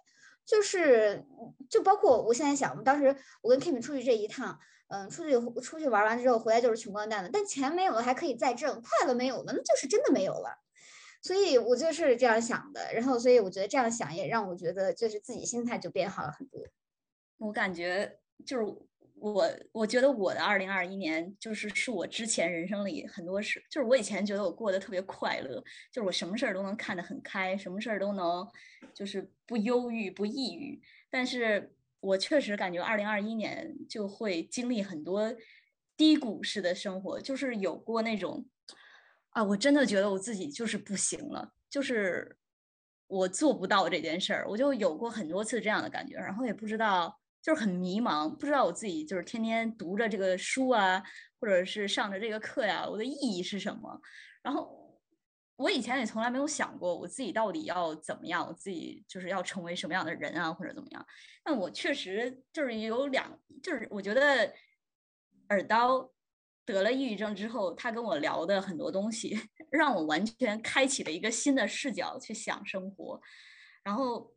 [0.45, 1.24] 就是
[1.68, 4.59] 就包括我现在想，我们当时我跟 Kim 出去这一趟，
[4.89, 7.30] 嗯，出去出去玩完之后回来就是穷光蛋的。
[7.30, 10.59] 但钱没有了还可以再挣，快乐没有了那就是真的没有了。
[11.20, 16.62] 所以我就是这样想的，然后所以我觉得这样想也让我觉得就是自己心态就变好了很多。
[17.36, 18.64] 我感觉就是
[19.20, 25.62] 我，我觉得我的二零二一年就是是我之前人生里很多事，就是我以前觉得我过得特别快乐，
[25.92, 28.46] 就是我什么事儿都能看得很开，什么事儿都能
[28.94, 30.80] 就是不忧郁不抑郁。
[31.10, 35.34] 但是我确实感觉二零二一年就会经历很多
[35.96, 38.46] 低谷式的生活，就是有过那种。
[39.30, 42.36] 啊，我真的觉得我自己就是不行了，就是
[43.06, 51.03] 我做不到这件事儿，我就有过很多次这样的感觉，然后也不知道，就是很迷茫，不知道我自己就是天天读着这个书啊，
[51.41, 54.01] 或者是上着这个课呀，我的意义是什么？
[54.43, 55.01] 然后
[55.57, 61.07] 我以前也从来没有想过我自己到底要怎么样，我自己就是要成为什么样的人啊，或者怎么样？
[61.45, 64.53] 但我确实就是有两，就是我觉得
[65.49, 66.11] 耳刀。
[66.70, 69.34] 得了抑郁症之后，他跟我聊的很多东西，
[69.72, 73.18] 让我完全开启了一个新的视角去想生活。
[73.82, 74.30] 然后，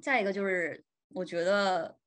[0.00, 1.98] 再一个就是，我觉得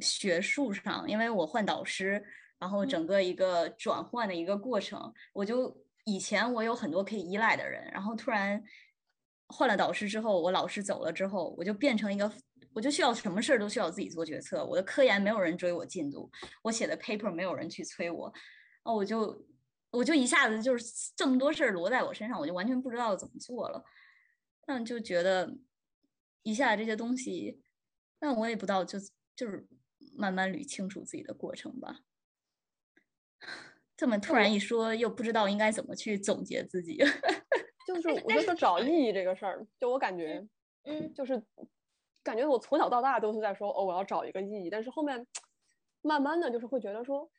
[0.00, 2.24] 学术上，因为我换导师，
[2.58, 8.62] 然后整个一个转换的一个过程，我就以前我有很多可以依赖的人，然后突然
[9.48, 12.30] 换了导师之后，我老师走了之后，我就变成一个，
[12.72, 14.64] 我就需要什么事儿都需要自己做决策。
[14.64, 16.30] 我的科研没有人追我进度，
[16.62, 18.32] 我写的 paper 没有人去催我。
[18.82, 19.46] 哦，我就
[19.90, 20.84] 我就一下子就是
[21.14, 23.82] 这么多事儿摞在我身上，我就完全不知道怎么做了。
[24.66, 25.56] 那就觉得
[26.42, 27.62] 一下这些东西，
[28.20, 28.98] 那我也不知道，就
[29.36, 29.66] 就是
[30.16, 32.00] 慢慢捋清楚自己的过程吧。
[33.96, 36.96] 这么突然一说，又不知道应该怎么去总结自己。
[37.86, 40.46] 就是 我就说找意义这个事儿，就我感觉，
[40.84, 41.42] 嗯，就是
[42.22, 45.26] 感觉我从小到大都是在说哦，我要找一个意义，但是后面
[46.02, 47.30] 慢慢的就是会觉得说。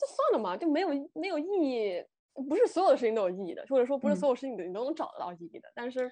[0.00, 2.04] 就算了嘛，就没有没有意义，
[2.48, 5.70] 不是所有的事情都有意义的，或者说不是所有事情你都能找得到意义的。
[5.76, 6.10] 但是，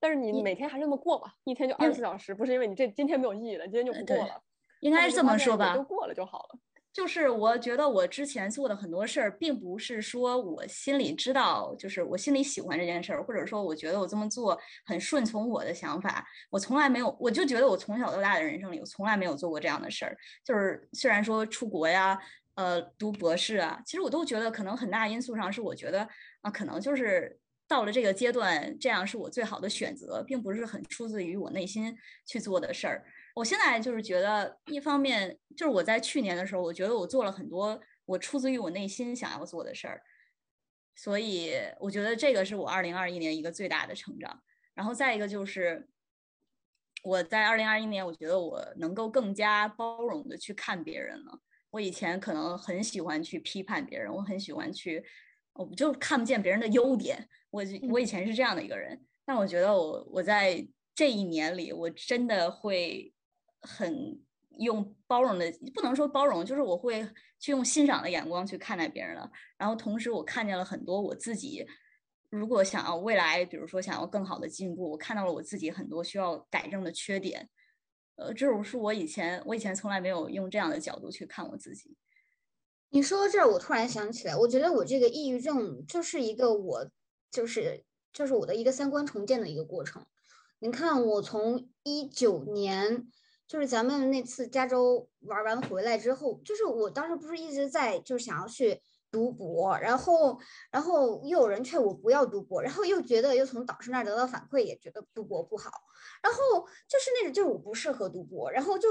[0.00, 4.42] 但是你每天还是那么过吧，一天就二十四小时，不是因为你这今天没有意义了，今天就不过了，
[4.82, 6.58] 应该是这么说吧，就过了就好了。
[6.92, 16.22] 就是我觉得我之前做的很多事儿，并不是说我心里知道，就是我心里喜欢这件事儿，或者说我觉得我这么做很顺从我的想法。
[16.50, 20.14] 我从来没有，我就觉得我从小到大的人生里，我从来没有做过这样的事儿。
[20.44, 22.18] 就是虽然说出国呀。
[22.54, 26.06] 呃，读博士啊，其实我都觉得可能很大因素上是我觉得
[26.42, 33.06] 啊，可能就是到了这个阶段，这样是我最好的选择，并不是很出自于我内心去做的事儿。
[33.34, 40.02] 我现在就是觉得，一方面就是我在去年的时候，我觉得我做了很多我出自于我内心想要做的事儿，
[40.94, 44.42] 所以我觉得这个是我二零二一年一个最大的成长。
[44.74, 45.88] 然后再一个就是
[47.02, 51.40] 我在二零二一年，我觉得我能够更加包容的去看别人了。
[51.70, 55.04] 我以前可能很喜欢去批判别人，我很喜欢去，
[55.54, 57.28] 我就看不见别人的优点。
[57.50, 63.12] 我我以前是这样的一个人，但我觉得我我在这一年里，我真的会
[63.62, 64.20] 很
[64.58, 67.08] 用包容的，不能说包容，就是我会
[67.38, 69.30] 去用欣赏的眼光去看待别人了。
[69.56, 71.66] 然后同时，我看见了很多我自己，
[72.28, 77.48] 如果想要未来，比如说想要更好的进步，我看到了我自己很多需要改正的缺点。
[78.16, 81.96] 呃，这种是我以前我以前从来没有用这样的角度去看我自己。
[82.90, 86.90] 你说这，我突然想起来，我觉得我这个抑郁症就是一个我
[87.30, 90.04] 就是就是我的一个三观重建的一个过程。
[90.58, 93.08] 你看，我从一九年
[93.52, 98.80] 就是咱们那次加州玩完回来之后，就是我当时不是一直在就是想要去。
[99.10, 100.38] 读博，然后，
[100.70, 105.70] 然后又有人劝我不要读博，然后又觉得又从导师那儿得到反馈，也觉得读博不好，
[106.22, 106.38] 然后
[106.88, 108.88] 就是那种就是我不适合读博，然后就。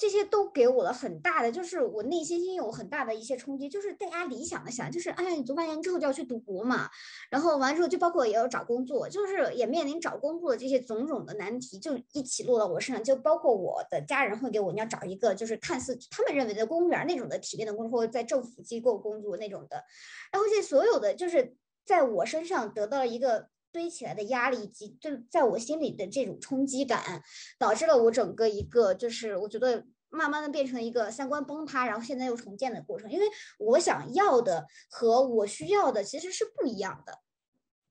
[0.00, 3.68] 这些都给我了很大的，就是我内心心有很大的一些冲击。
[3.68, 6.88] 就是大家理想的想，就是哎呀，你读完研之后就要去读博嘛，
[7.28, 13.04] 然后完之后就包括也要找工作，就是也面临找工作的这些种种的难题，就一起落到我身上。
[13.04, 19.84] 就包括我的家人会给我，你要找一个就是看似他们认为的公务员那种的体面的工作，或者在政府机构工作那种的。
[20.32, 23.50] 然后这所有的就是在我身上得到了一个。
[23.72, 27.22] 堆起来的压力以及就在我心里的这种冲击感，
[27.58, 33.10] 导致了我整个一个就是我觉得慢慢的变成一个三观崩塌，然后现在又重建的过程。
[33.10, 33.26] 因为
[33.58, 37.18] 我想要的和我需要的其实是不一样的。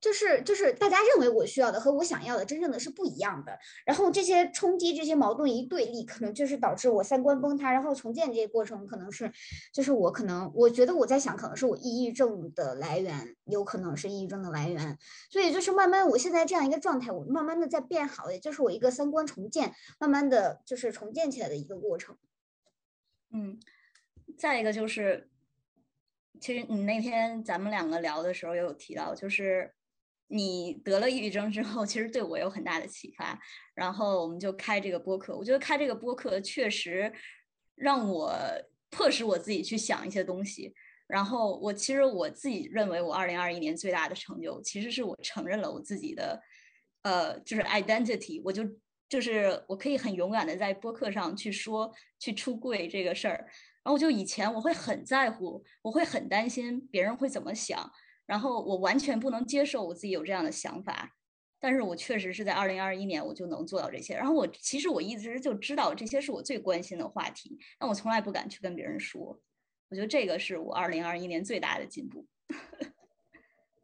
[0.01, 9.31] 就是就是大家认为我需要的和我想要的真正的是不一样的，然后这些冲击、这些矛盾一对立，可能就是导致我三观崩塌，然后重建这些过程可能是，
[9.73, 14.97] 就是我可能我觉得我在想，可能是我抑郁症的来源，有可能是抑郁症的来源，
[15.29, 22.17] 所以就是慢慢我现在这样一个状态，我慢慢的在变好，也就是我一个三观重建，慢慢的就是重建起来的一个过程。
[23.31, 23.59] 嗯，
[24.37, 25.29] 再一个就是，
[26.39, 29.73] 其实你那天咱们两个聊的时候也有提到，就是
[30.29, 33.39] 你得了抑郁症之后，其实对我有很大的启发。
[33.75, 37.11] 然后我们就开这个播客，我觉得开这个播客确实
[37.75, 38.33] 让我
[38.89, 40.73] 迫使我自己去想一些东西。
[41.07, 46.39] 然后我其实我自己认为，我二零二一年最大的成就，其实是我承认了我自己的，
[47.01, 48.63] 呃，就是 identity，我就
[49.09, 53.37] 就是我可以很勇敢的在播客上去说去出柜这个事儿。
[53.81, 57.91] 然后我就以前我会很在乎，我会很担心别人会怎么想，
[58.29, 61.15] 然后我完全不能接受我自己有这样的想法。
[61.59, 64.15] 但是我确实是在二零二一年我就能做到这些。
[64.15, 69.41] 然后我其实我一直就知道这些是我最关心的话题，但我从来不敢去跟别人说。
[69.89, 72.25] 我觉得这个是我二零二一年最大的进步。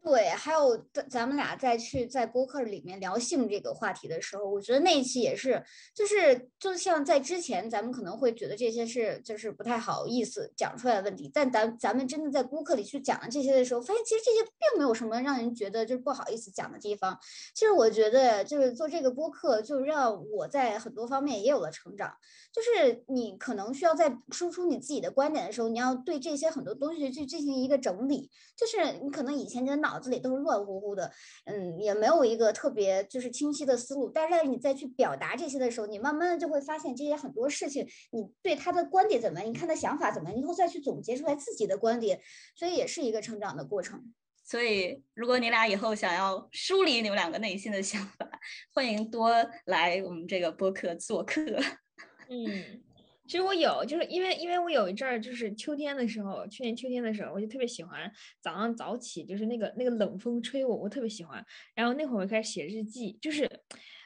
[0.06, 5.60] 对，还有咱咱们俩再去在播客里面聊性这个话题的时候，我觉得那一期也是，
[5.92, 17.18] 就是就像在之前，咱们可能会觉得这些是就是不太好意思讲出来的问题，但咱咱们真的在播客里去讲了这些的时候，发现其实这些并没有什么让人觉得就是不好意思讲的地方。
[17.52, 22.14] 其实我觉得就是做这个播客，就让我在很多方面也有了成长。
[22.52, 28.30] 就是你可能需要在输出你自己的观点的时候，你要对这些很多东西去进行一个整理。
[28.56, 31.10] 就是你可能以前你的脑子里都是乱乎乎的，
[31.44, 34.10] 嗯，也没有一个特别就是清晰的思路。
[34.10, 42.20] 但是你再去表达这些的时候，你慢慢的就会发现这些很多事情，你对他的观点怎么，你看他想法怎么，你以后再去总结出来自己的观点，
[42.54, 44.12] 所以也是一个成长的过程。
[44.44, 48.30] 所以如果你俩以后想要梳理你们两个内心的想法，
[48.72, 49.34] 欢迎多
[49.64, 51.40] 来我们这个播客做客。
[52.30, 52.80] 嗯，
[53.26, 58.10] 其实我有，就是因为因为我有一阵儿就是秋天的时候，去年秋天的时候，我就特别喜欢
[58.40, 61.44] 早上早起，就是那个那个冷风吹我，我特别喜欢。
[61.74, 63.48] 然后那会儿我开始写日记，就是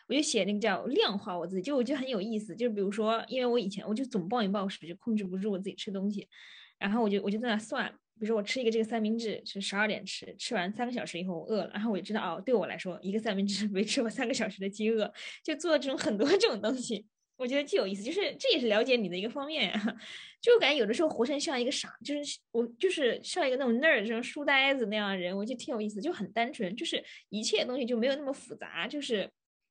[0.09, 2.57] 我就写那个叫量化我自己，就我觉得很有意思。
[2.57, 6.27] 就是比如说，因为我以前我就总暴饮暴食，就控制不住我自己吃东西，
[6.79, 15.13] 然后我就我就在那算，比如说我吃一个这个三明治是十二点吃，吃完三个小时以后我饿了，然后我就知道哦，对我来说一个三明治维持我三个小时的饥饿，
[15.45, 17.07] 就做这种很多这种东西。
[17.41, 19.99] 我觉得既有意思，就是这也是了解你的一个方面呀。
[20.43, 29.31] 就感觉有的时候活成像一个傻，就是我就是像一个那种 nerd 这种书呆子那样的人，我觉得挺有意思，就很单纯，就是一切东西就没有那么复杂，就是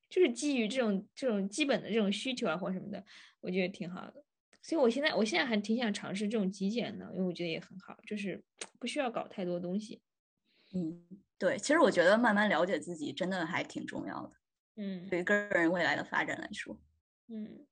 [0.10, 3.04] 就是基于这种这种基本的这种需求啊或什么的，
[3.40, 4.24] 我觉得挺好的。
[4.62, 8.44] 所以我现在我现在还挺想尝试这种极简的，因为我觉得也很好，就是
[8.80, 10.02] 不需要搞太多东西。
[10.74, 11.04] 嗯，
[11.38, 14.32] 对，其实我觉得慢慢了解自己真的还挺重要的。
[14.76, 16.78] 嗯，对于个人未来的发展来说。
[17.30, 17.66] 嗯，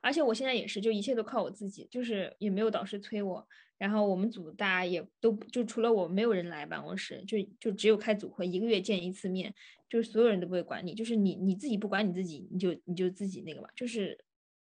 [0.00, 3.46] 而且我现在也是，就一切都靠我自己，就是也没有导师催我。
[3.78, 9.54] 然后我们组大家也都就除了我，没有人来办公室，就就只有开组会，一个月见一次面，
[9.88, 14.18] 就是所有人都不会管你，就是你你自己不管你自己，你就你就自己那个吧，就是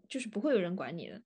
[0.07, 1.23] 就是不会有人管你的，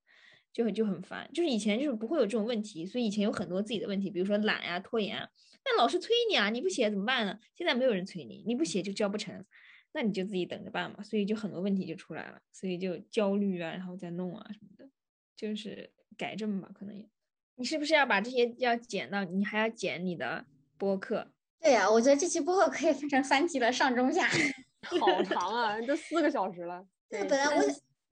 [0.53, 1.29] 就就很烦。
[1.35, 5.29] 就是以前就是不会有这种问题，所以以前有很多自己的问题，比如说懒呀、拖延啊，
[5.65, 7.41] 但老师催你啊，你不写怎么办呢？
[7.57, 9.45] 现在没有人催你，你不写就交不成。
[9.93, 14.89] 那你就自己等着办嘛，所以就很多问题就出来了，所以就焦虑啊，然后再弄啊什么的，
[15.37, 17.09] 就是改正吧，可能也。
[17.57, 19.25] 你是不是要把这些要剪到？
[19.25, 20.47] 你还要剪你的
[20.79, 21.31] 播客？
[21.61, 24.27] 对呀，我觉得这期播客可以分成三期了，上中下。
[24.99, 26.87] 好长啊，都四个小时了。
[27.09, 27.63] 对，本来我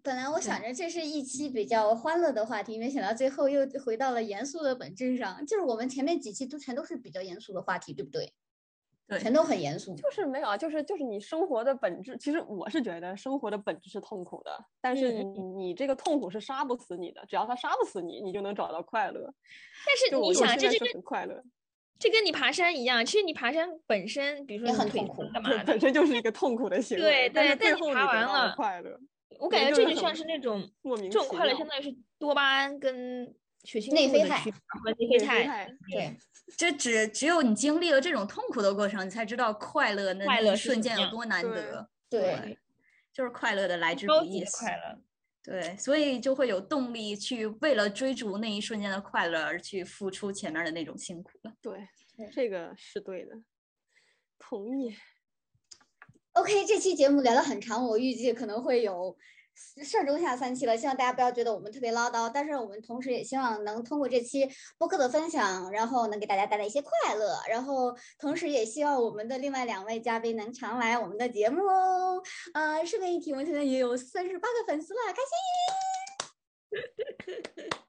[0.03, 5.47] 本来我想着这是一期比较欢乐的话题，没想到最后又回到了严肃的本质上。
[5.47, 8.35] 就是我们前面几期都全都是比较严肃的话题，对不对？
[9.19, 12.15] 全都很严肃，就是没有啊，就是就是你生活的本质。
[12.19, 14.51] 其实我是觉得生活的本质是痛苦的，
[14.83, 19.33] 但是你你这个痛苦是杀不死你的，只要他杀不死你，你就能找到快乐。
[19.87, 21.43] 但是你想，这是很快乐，
[21.99, 23.07] 这跟你爬山一样。
[23.07, 25.65] 其实你爬山本身，比如说很痛苦，干嘛？
[25.65, 27.03] 本身就是一个痛苦的行为。
[27.03, 29.01] 对对，但你爬完了快乐。
[29.39, 36.17] 我感觉这就像是那种莫名这种快乐，相当于是多巴胺跟血清内啡肽和内啡肽，对。
[36.59, 41.89] 这只只有你经历了这种痛苦的过程，你才知道快乐那一瞬间有多难得。
[42.11, 42.59] 对，
[43.13, 44.45] 就是快乐的来之不易。
[44.45, 45.01] 快乐，
[45.45, 51.55] 对，所以就会有动力去为了追逐那一瞬间的快乐而去付出前面的那种辛苦了。
[51.63, 51.89] 对，
[52.33, 53.37] 这个是对的，
[54.37, 54.97] 同意。
[56.33, 59.17] OK，这期节目聊得很长，我预计可能会有。
[59.83, 72.23] 事儿中下三期了，希望大家不要觉得我们特别唠叨，但是我们同时也希望能通过这期播客的分享，然后能给大家带来一些快乐，然后同时也希望我们的另外两位嘉宾能常来我们的节目哦。
[72.55, 75.19] 呃，顺便一提，我现在也有三十八个粉丝了，开
[77.71, 77.79] 心！